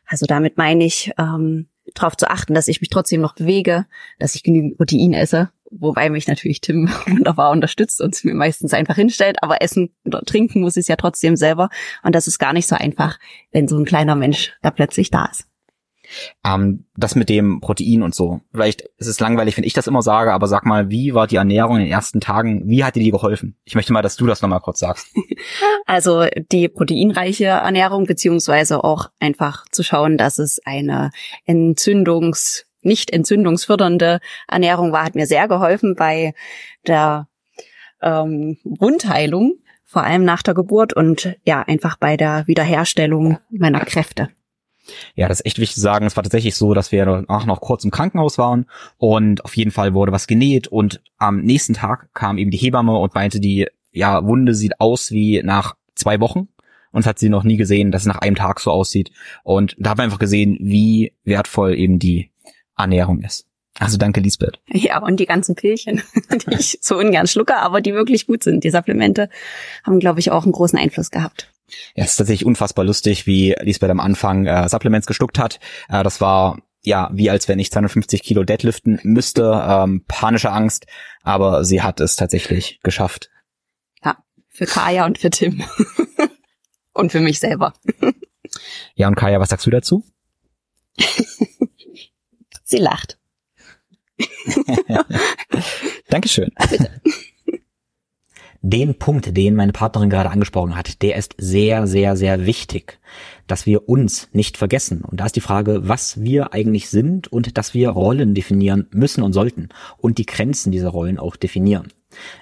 Also 0.06 0.26
damit 0.26 0.58
meine 0.58 0.86
ich, 0.86 1.12
ähm, 1.18 1.68
darauf 1.94 2.18
zu 2.18 2.30
achten, 2.30 2.54
dass 2.54 2.68
ich 2.68 2.82
mich 2.82 2.90
trotzdem 2.90 3.22
noch 3.22 3.36
bewege, 3.36 3.86
dass 4.20 4.36
ich 4.36 4.44
genügend 4.44 4.78
Protein 4.78 5.14
esse, 5.14 5.50
wobei 5.72 6.10
mich 6.10 6.28
natürlich 6.28 6.62
Tim 6.62 6.90
wunderbar 7.08 7.52
unterstützt 7.52 8.02
und 8.02 8.24
mir 8.26 8.34
meistens 8.34 8.74
einfach 8.74 8.96
hinstellt, 8.96 9.42
aber 9.42 9.62
essen 9.62 9.96
oder 10.06 10.22
trinken 10.22 10.62
muss 10.62 10.78
ich 10.78 10.82
es 10.82 10.88
ja 10.88 10.96
trotzdem 10.96 11.36
selber 11.36 11.70
und 12.04 12.16
das 12.16 12.28
ist 12.28 12.40
gar 12.40 12.54
nicht 12.54 12.68
so 12.68 12.76
einfach, 12.76 13.20
wenn 13.52 13.68
so 13.68 13.78
ein 13.78 13.86
kleiner 13.86 14.16
Mensch 14.16 14.54
da 14.62 14.72
plötzlich 14.72 15.12
da 15.12 15.26
ist. 15.26 15.48
Ähm, 16.44 16.86
das 16.96 17.16
mit 17.16 17.30
dem 17.30 17.62
Protein 17.62 18.04
und 18.04 18.16
so. 18.16 18.42
Vielleicht 18.52 18.82
ist 18.98 19.08
es 19.08 19.20
langweilig, 19.20 19.58
wenn 19.58 19.64
ich 19.64 19.74
das 19.74 19.88
immer 19.88 20.02
sage, 20.02 20.34
aber 20.34 20.48
sag 20.48 20.66
mal, 20.66 20.90
wie 20.90 21.14
war 21.14 21.28
die 21.28 21.36
Ernährung 21.36 21.78
in 21.78 21.84
den 21.84 21.92
ersten 21.92 22.20
Tagen? 22.20 22.68
Wie 22.68 22.84
hat 22.84 22.96
dir 22.96 23.04
die 23.04 23.12
geholfen? 23.12 23.56
Ich 23.66 23.76
möchte 23.76 23.94
mal, 23.94 24.02
dass 24.02 24.16
du 24.16 24.26
das 24.26 24.42
nochmal 24.42 24.62
kurz 24.62 24.80
sagst. 24.80 25.08
Also 25.86 26.26
die 26.52 26.68
proteinreiche 26.68 27.46
Ernährung, 27.46 28.06
beziehungsweise 28.06 28.84
auch 28.84 29.10
einfach 29.20 29.64
zu 29.72 29.84
schauen, 29.84 30.18
dass 30.18 30.38
es 30.38 30.60
eine 30.66 31.12
Entzündungs, 31.46 32.66
nicht 32.82 33.12
entzündungsfördernde 33.12 34.20
Ernährung 34.50 34.92
war, 34.92 35.06
hat 35.06 35.16
mir 35.16 35.28
sehr 35.28 35.48
geholfen 35.48 35.96
bei 35.96 36.34
der 36.86 37.28
ähm, 38.02 38.58
Wundheilung, 38.64 39.60
vor 39.86 40.04
allem 40.04 40.26
nach 40.26 40.44
der 40.44 40.54
Geburt 40.54 40.94
und 40.94 41.38
ja, 41.46 41.62
einfach 41.62 41.96
bei 41.98 42.18
der 42.18 42.46
Wiederherstellung 42.48 43.40
meiner 43.50 43.80
Kräfte. 43.80 44.30
Ja, 45.16 45.28
das 45.28 45.40
ist 45.40 45.46
echt 45.46 45.60
wichtig 45.60 45.76
zu 45.76 45.82
sagen. 45.82 46.06
Es 46.06 46.16
war 46.16 46.24
tatsächlich 46.24 46.56
so, 46.56 46.74
dass 46.74 46.92
wir 46.92 47.06
danach 47.06 47.46
noch 47.46 47.62
kurz 47.62 47.84
im 47.84 47.92
Krankenhaus 47.92 48.38
waren 48.38 48.66
und 48.98 49.44
auf 49.44 49.56
jeden 49.56 49.72
Fall 49.72 49.94
wurde 49.94 50.12
was 50.12 50.28
genäht 50.28 50.68
und 50.68 51.02
am 51.18 51.42
nächsten 51.42 51.74
Tag 51.74 52.10
kam 52.14 52.38
eben 52.38 52.52
die 52.52 52.58
Hebamme 52.58 52.98
und 52.98 53.16
meinte, 53.16 53.40
die 53.40 53.68
ja, 53.92 54.26
Wunde 54.26 54.54
sieht 54.54 54.80
aus 54.80 55.12
wie 55.12 55.42
nach 55.44 55.76
zwei 55.96 56.20
Wochen. 56.20 56.48
Und 56.94 57.06
hat 57.06 57.20
sie 57.20 57.30
noch 57.30 57.44
nie 57.44 57.58
gesehen, 57.58 57.92
dass 57.92 58.04
es 58.04 58.08
nach 58.08 58.20
einem 58.20 58.36
Tag 58.36 58.60
so 58.60 58.72
aussieht. 58.72 59.12
Und 59.44 59.76
da 59.78 59.92
haben 59.92 60.00
wir 60.00 60.04
einfach 60.04 60.18
gesehen, 60.18 60.58
wie 60.62 61.14
wertvoll 61.26 61.76
eben 61.76 62.00
die 62.00 62.32
Ernährung 62.76 63.22
ist. 63.22 63.46
Also 63.78 63.98
danke, 63.98 64.22
Lisbeth. 64.22 64.60
Ja, 64.68 65.04
und 65.04 65.20
die 65.20 65.26
ganzen 65.26 65.54
Pillchen, 65.54 66.02
die 66.48 66.56
ich 66.56 66.80
so 66.82 66.98
ungern 66.98 67.28
schlucke, 67.28 67.58
aber 67.58 67.82
die 67.82 67.94
wirklich 67.94 68.26
gut 68.26 68.42
sind. 68.42 68.64
Die 68.64 68.72
Supplemente 68.72 69.30
haben, 69.84 70.00
glaube 70.00 70.20
ich, 70.20 70.32
auch 70.32 70.44
einen 70.44 70.54
großen 70.54 70.80
Einfluss 70.80 71.12
gehabt. 71.12 71.52
Ja, 71.96 72.04
es 72.06 72.12
ist 72.12 72.18
tatsächlich 72.18 72.46
unfassbar 72.46 72.86
lustig, 72.86 73.28
wie 73.28 73.56
Lisbeth 73.62 73.90
am 73.90 74.00
Anfang 74.00 74.46
äh, 74.46 74.70
Supplements 74.70 75.08
gestuckt 75.08 75.40
hat. 75.40 75.60
Äh, 75.90 76.04
das 76.04 76.22
war 76.22 76.62
ja 76.84 77.10
wie 77.12 77.30
als 77.30 77.48
wenn 77.48 77.60
ich 77.60 77.72
250 77.72 78.24
Kilo 78.24 78.44
deadliften 78.44 79.00
müsste, 79.04 79.64
ähm, 79.68 80.06
panische 80.08 80.52
Angst, 80.52 80.86
aber 81.22 81.66
sie 81.66 81.82
hat 81.82 82.00
es 82.00 82.16
tatsächlich 82.16 82.80
geschafft. 82.84 83.30
Ja, 84.04 84.18
für 84.48 84.66
Kaya 84.66 85.06
und 85.06 85.18
für 85.18 85.30
Tim. 85.30 85.64
und 86.94 87.12
für 87.12 87.20
mich 87.20 87.40
selber. 87.40 87.74
ja, 88.96 89.08
und 89.08 89.16
Kaya, 89.16 89.40
was 89.40 89.50
sagst 89.50 89.66
du 89.66 89.72
dazu? 89.72 90.06
sie 92.64 92.78
lacht. 92.78 93.20
Dankeschön. 96.10 96.52
Bitte 96.70 97.02
den 98.62 98.96
Punkt, 98.96 99.36
den 99.36 99.56
meine 99.56 99.72
Partnerin 99.72 100.10
gerade 100.10 100.30
angesprochen 100.30 100.76
hat, 100.76 101.02
der 101.02 101.16
ist 101.16 101.36
sehr, 101.38 101.88
sehr, 101.88 102.16
sehr 102.16 102.46
wichtig, 102.46 103.00
dass 103.48 103.66
wir 103.66 103.88
uns 103.88 104.30
nicht 104.34 104.58
vergessen. 104.58 105.02
Und 105.02 105.20
da 105.20 105.26
ist 105.26 105.36
die 105.36 105.42
Frage, 105.42 105.88
was 105.88 106.22
wir 106.22 106.54
eigentlich 106.54 106.90
sind 106.90 107.32
und 107.32 107.58
dass 107.58 107.74
wir 107.74 107.90
Rollen 107.90 108.34
definieren 108.34 108.88
müssen 108.92 109.24
und 109.24 109.34
sollten 109.34 109.70
und 109.98 110.18
die 110.18 110.26
Grenzen 110.26 110.72
dieser 110.72 110.90
Rollen 110.90 111.20
auch 111.20 111.36
definieren. 111.36 111.88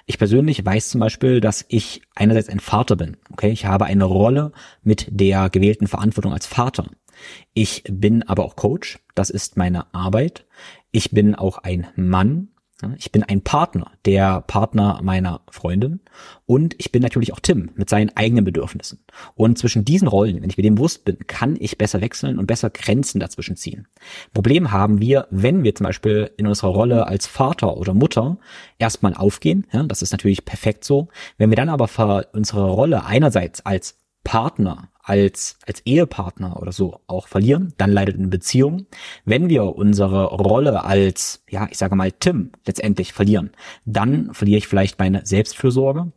Ich 0.06 0.18
persönlich 0.18 0.64
weiß 0.64 0.90
zum 0.90 1.00
Beispiel, 1.00 1.40
dass 1.40 1.64
ich 1.68 2.02
einerseits 2.14 2.48
ein 2.48 2.60
Vater 2.60 2.96
bin. 2.96 3.16
Okay, 3.32 3.50
ich 3.50 3.66
habe 3.66 3.86
eine 3.86 4.04
Rolle 4.04 4.52
mit 4.82 5.08
der 5.10 5.50
gewählten 5.50 5.86
Verantwortung 5.86 6.32
als 6.32 6.46
Vater. 6.46 6.86
Ich 7.54 7.82
bin 7.88 8.22
aber 8.22 8.44
auch 8.44 8.56
Coach. 8.56 8.98
Das 9.14 9.30
ist 9.30 9.56
meine 9.56 9.92
Arbeit. 9.94 10.46
Ich 10.90 11.10
bin 11.10 11.34
auch 11.34 11.58
ein 11.58 11.86
Mann. 11.96 12.48
Ich 12.98 13.10
bin 13.10 13.22
ein 13.22 13.40
Partner, 13.40 13.92
der 14.04 14.42
Partner 14.42 15.00
meiner 15.02 15.40
Freundin 15.50 16.00
und 16.44 16.74
ich 16.76 16.92
bin 16.92 17.00
natürlich 17.00 17.32
auch 17.32 17.40
Tim 17.40 17.70
mit 17.74 17.88
seinen 17.88 18.14
eigenen 18.14 18.44
Bedürfnissen. 18.44 18.98
Und 19.34 19.56
zwischen 19.56 19.86
diesen 19.86 20.08
Rollen, 20.08 20.42
wenn 20.42 20.50
ich 20.50 20.58
mir 20.58 20.62
dem 20.62 20.74
bewusst 20.74 21.06
bin, 21.06 21.16
kann 21.26 21.56
ich 21.58 21.78
besser 21.78 22.02
wechseln 22.02 22.38
und 22.38 22.46
besser 22.46 22.68
Grenzen 22.68 23.18
dazwischen 23.18 23.56
ziehen. 23.56 23.88
Problem 24.34 24.72
haben 24.72 25.00
wir, 25.00 25.26
wenn 25.30 25.64
wir 25.64 25.74
zum 25.74 25.84
Beispiel 25.84 26.30
in 26.36 26.46
unserer 26.46 26.68
Rolle 26.68 27.06
als 27.06 27.26
Vater 27.26 27.78
oder 27.78 27.94
Mutter 27.94 28.36
erstmal 28.78 29.14
aufgehen, 29.14 29.66
ja, 29.72 29.82
das 29.84 30.02
ist 30.02 30.12
natürlich 30.12 30.44
perfekt 30.44 30.84
so, 30.84 31.08
wenn 31.38 31.48
wir 31.48 31.56
dann 31.56 31.70
aber 31.70 32.26
unsere 32.34 32.68
Rolle 32.68 33.06
einerseits 33.06 33.64
als 33.64 33.96
Partner, 34.26 34.90
als, 35.04 35.56
als 35.68 35.82
Ehepartner 35.84 36.60
oder 36.60 36.72
so 36.72 37.00
auch 37.06 37.28
verlieren, 37.28 37.72
dann 37.76 37.92
leidet 37.92 38.16
eine 38.16 38.26
Beziehung. 38.26 38.86
Wenn 39.24 39.48
wir 39.48 39.76
unsere 39.76 40.24
Rolle 40.24 40.84
als, 40.84 41.44
ja, 41.48 41.68
ich 41.70 41.78
sage 41.78 41.94
mal 41.94 42.10
Tim 42.10 42.50
letztendlich 42.66 43.12
verlieren, 43.12 43.50
dann 43.84 44.34
verliere 44.34 44.58
ich 44.58 44.66
vielleicht 44.66 44.98
meine 44.98 45.24
Selbstfürsorge, 45.24 46.10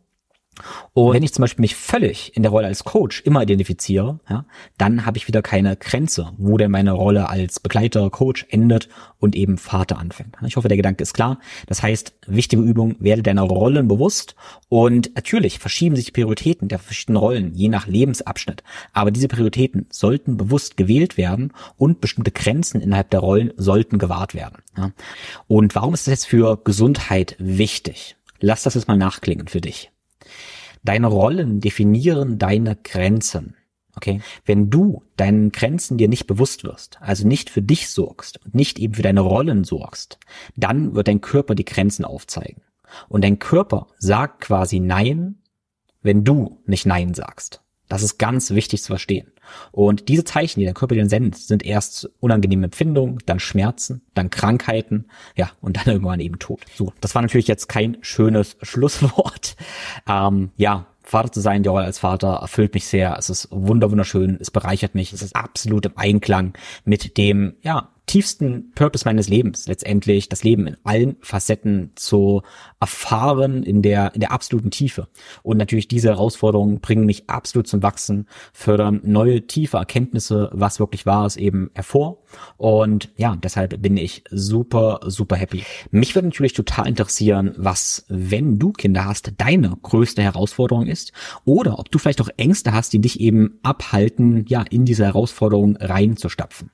und 0.92 1.14
wenn 1.14 1.22
ich 1.22 1.32
zum 1.32 1.42
Beispiel 1.42 1.62
mich 1.62 1.74
völlig 1.76 2.36
in 2.36 2.42
der 2.42 2.50
Rolle 2.50 2.66
als 2.66 2.84
Coach 2.84 3.22
immer 3.22 3.42
identifiziere, 3.42 4.20
ja, 4.28 4.44
dann 4.78 5.06
habe 5.06 5.18
ich 5.18 5.28
wieder 5.28 5.42
keine 5.42 5.76
Grenze, 5.76 6.32
wo 6.38 6.56
denn 6.56 6.70
meine 6.70 6.92
Rolle 6.92 7.28
als 7.28 7.60
Begleiter, 7.60 8.10
Coach 8.10 8.46
endet 8.50 8.88
und 9.18 9.36
eben 9.36 9.58
Vater 9.58 9.98
anfängt. 9.98 10.36
Ich 10.46 10.56
hoffe, 10.56 10.68
der 10.68 10.76
Gedanke 10.76 11.02
ist 11.02 11.14
klar. 11.14 11.38
Das 11.66 11.82
heißt, 11.82 12.12
wichtige 12.26 12.62
Übung, 12.62 12.96
werde 12.98 13.22
deiner 13.22 13.42
Rollen 13.42 13.88
bewusst 13.88 14.34
und 14.68 15.14
natürlich 15.14 15.58
verschieben 15.58 15.96
sich 15.96 16.12
Prioritäten 16.12 16.68
der 16.68 16.78
verschiedenen 16.78 17.16
Rollen 17.16 17.54
je 17.54 17.68
nach 17.68 17.86
Lebensabschnitt. 17.86 18.62
Aber 18.92 19.10
diese 19.10 19.28
Prioritäten 19.28 19.86
sollten 19.90 20.36
bewusst 20.36 20.76
gewählt 20.76 21.16
werden 21.16 21.52
und 21.76 22.00
bestimmte 22.00 22.30
Grenzen 22.30 22.80
innerhalb 22.80 23.10
der 23.10 23.20
Rollen 23.20 23.52
sollten 23.56 23.98
gewahrt 23.98 24.34
werden. 24.34 24.62
Ja. 24.76 24.92
Und 25.48 25.74
warum 25.74 25.94
ist 25.94 26.06
das 26.06 26.12
jetzt 26.12 26.26
für 26.26 26.58
Gesundheit 26.62 27.36
wichtig? 27.38 28.16
Lass 28.40 28.62
das 28.62 28.74
jetzt 28.74 28.88
mal 28.88 28.96
nachklingen 28.96 29.48
für 29.48 29.60
dich. 29.60 29.90
Deine 30.82 31.06
Rollen 31.08 31.60
definieren 31.60 32.38
deine 32.38 32.76
Grenzen. 32.76 33.56
Okay? 33.96 34.20
Wenn 34.44 34.70
du 34.70 35.02
deinen 35.16 35.52
Grenzen 35.52 35.98
dir 35.98 36.08
nicht 36.08 36.26
bewusst 36.26 36.64
wirst, 36.64 36.98
also 37.00 37.26
nicht 37.26 37.50
für 37.50 37.62
dich 37.62 37.90
sorgst 37.90 38.44
und 38.44 38.54
nicht 38.54 38.78
eben 38.78 38.94
für 38.94 39.02
deine 39.02 39.20
Rollen 39.20 39.64
sorgst, 39.64 40.18
dann 40.56 40.94
wird 40.94 41.08
dein 41.08 41.20
Körper 41.20 41.54
die 41.54 41.64
Grenzen 41.64 42.04
aufzeigen. 42.04 42.62
Und 43.08 43.24
dein 43.24 43.38
Körper 43.38 43.88
sagt 43.98 44.42
quasi 44.42 44.80
Nein, 44.80 45.42
wenn 46.02 46.24
du 46.24 46.62
nicht 46.66 46.86
Nein 46.86 47.14
sagst. 47.14 47.62
Das 47.90 48.04
ist 48.04 48.18
ganz 48.18 48.50
wichtig 48.52 48.82
zu 48.82 48.86
verstehen. 48.86 49.32
Und 49.72 50.08
diese 50.08 50.22
Zeichen, 50.22 50.60
die 50.60 50.64
der 50.64 50.74
Körper 50.74 50.94
dir 50.94 51.08
sendet, 51.08 51.36
sind 51.36 51.64
erst 51.64 52.08
unangenehme 52.20 52.66
Empfindungen, 52.66 53.18
dann 53.26 53.40
Schmerzen, 53.40 54.02
dann 54.14 54.30
Krankheiten, 54.30 55.06
ja, 55.36 55.50
und 55.60 55.76
dann 55.76 55.86
irgendwann 55.94 56.20
eben 56.20 56.38
Tod. 56.38 56.60
So, 56.74 56.92
das 57.00 57.16
war 57.16 57.22
natürlich 57.22 57.48
jetzt 57.48 57.68
kein 57.68 57.98
schönes 58.00 58.56
Schlusswort. 58.62 59.56
Ähm, 60.08 60.52
ja, 60.56 60.86
Vater 61.02 61.32
zu 61.32 61.40
sein, 61.40 61.64
die 61.64 61.68
Rolle 61.68 61.86
als 61.86 61.98
Vater 61.98 62.38
erfüllt 62.40 62.74
mich 62.74 62.86
sehr. 62.86 63.16
Es 63.18 63.28
ist 63.28 63.48
wunderschön, 63.50 64.38
es 64.40 64.52
bereichert 64.52 64.94
mich, 64.94 65.12
es 65.12 65.22
ist 65.22 65.34
absolut 65.34 65.84
im 65.84 65.92
Einklang 65.96 66.54
mit 66.84 67.16
dem, 67.16 67.56
ja, 67.62 67.88
tiefsten 68.10 68.72
Purpose 68.74 69.04
meines 69.04 69.28
Lebens, 69.28 69.68
letztendlich 69.68 70.28
das 70.28 70.42
Leben 70.42 70.66
in 70.66 70.76
allen 70.82 71.16
Facetten 71.20 71.92
zu 71.94 72.42
erfahren 72.80 73.62
in 73.62 73.82
der, 73.82 74.12
in 74.14 74.20
der 74.20 74.32
absoluten 74.32 74.72
Tiefe. 74.72 75.06
Und 75.44 75.58
natürlich 75.58 75.86
diese 75.86 76.08
Herausforderungen 76.08 76.80
bringen 76.80 77.06
mich 77.06 77.30
absolut 77.30 77.68
zum 77.68 77.84
Wachsen, 77.84 78.26
fördern 78.52 79.00
neue, 79.04 79.46
tiefe 79.46 79.76
Erkenntnisse, 79.76 80.50
was 80.52 80.80
wirklich 80.80 81.06
wahr 81.06 81.24
ist, 81.24 81.36
eben 81.36 81.70
hervor. 81.72 82.18
Und 82.56 83.10
ja, 83.16 83.36
deshalb 83.36 83.80
bin 83.80 83.96
ich 83.96 84.24
super, 84.28 84.98
super 85.06 85.36
happy. 85.36 85.62
Mich 85.92 86.16
würde 86.16 86.26
natürlich 86.26 86.54
total 86.54 86.88
interessieren, 86.88 87.54
was, 87.58 88.06
wenn 88.08 88.58
du 88.58 88.72
Kinder 88.72 89.04
hast, 89.04 89.34
deine 89.38 89.76
größte 89.80 90.20
Herausforderung 90.20 90.86
ist 90.88 91.12
oder 91.44 91.78
ob 91.78 91.92
du 91.92 92.00
vielleicht 92.00 92.20
auch 92.22 92.30
Ängste 92.36 92.72
hast, 92.72 92.92
die 92.92 93.00
dich 93.00 93.20
eben 93.20 93.60
abhalten, 93.62 94.46
ja, 94.48 94.62
in 94.68 94.84
diese 94.84 95.04
Herausforderung 95.04 95.76
reinzustapfen. 95.76 96.72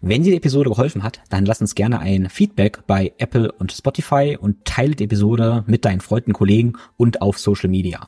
Wenn 0.00 0.22
dir 0.22 0.30
die 0.30 0.36
Episode 0.36 0.70
geholfen 0.70 1.02
hat, 1.02 1.20
dann 1.30 1.44
lass 1.46 1.60
uns 1.60 1.74
gerne 1.74 2.00
ein 2.00 2.28
Feedback 2.28 2.86
bei 2.86 3.12
Apple 3.18 3.52
und 3.52 3.72
Spotify 3.72 4.36
und 4.40 4.64
teile 4.64 4.94
die 4.94 5.04
Episode 5.04 5.64
mit 5.66 5.84
deinen 5.84 6.00
Freunden, 6.00 6.32
Kollegen 6.32 6.74
und 6.96 7.22
auf 7.22 7.38
Social 7.38 7.70
Media. 7.70 8.06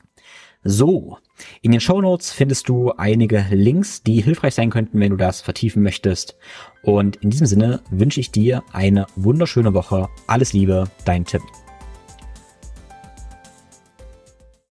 So, 0.63 1.19
in 1.61 1.71
den 1.71 1.79
Show 1.79 2.01
Notes 2.01 2.31
findest 2.31 2.69
du 2.69 2.91
einige 2.93 3.45
Links, 3.51 4.01
die 4.01 4.21
hilfreich 4.21 4.55
sein 4.55 4.71
könnten, 4.71 4.99
wenn 4.99 5.11
du 5.11 5.17
das 5.17 5.41
vertiefen 5.41 5.83
möchtest. 5.83 6.35
Und 6.81 7.17
in 7.17 7.29
diesem 7.29 7.45
Sinne 7.45 7.81
wünsche 7.91 8.19
ich 8.19 8.31
dir 8.31 8.63
eine 8.73 9.05
wunderschöne 9.15 9.75
Woche. 9.75 10.09
Alles 10.25 10.53
Liebe, 10.53 10.85
dein 11.05 11.23
Tim. 11.23 11.43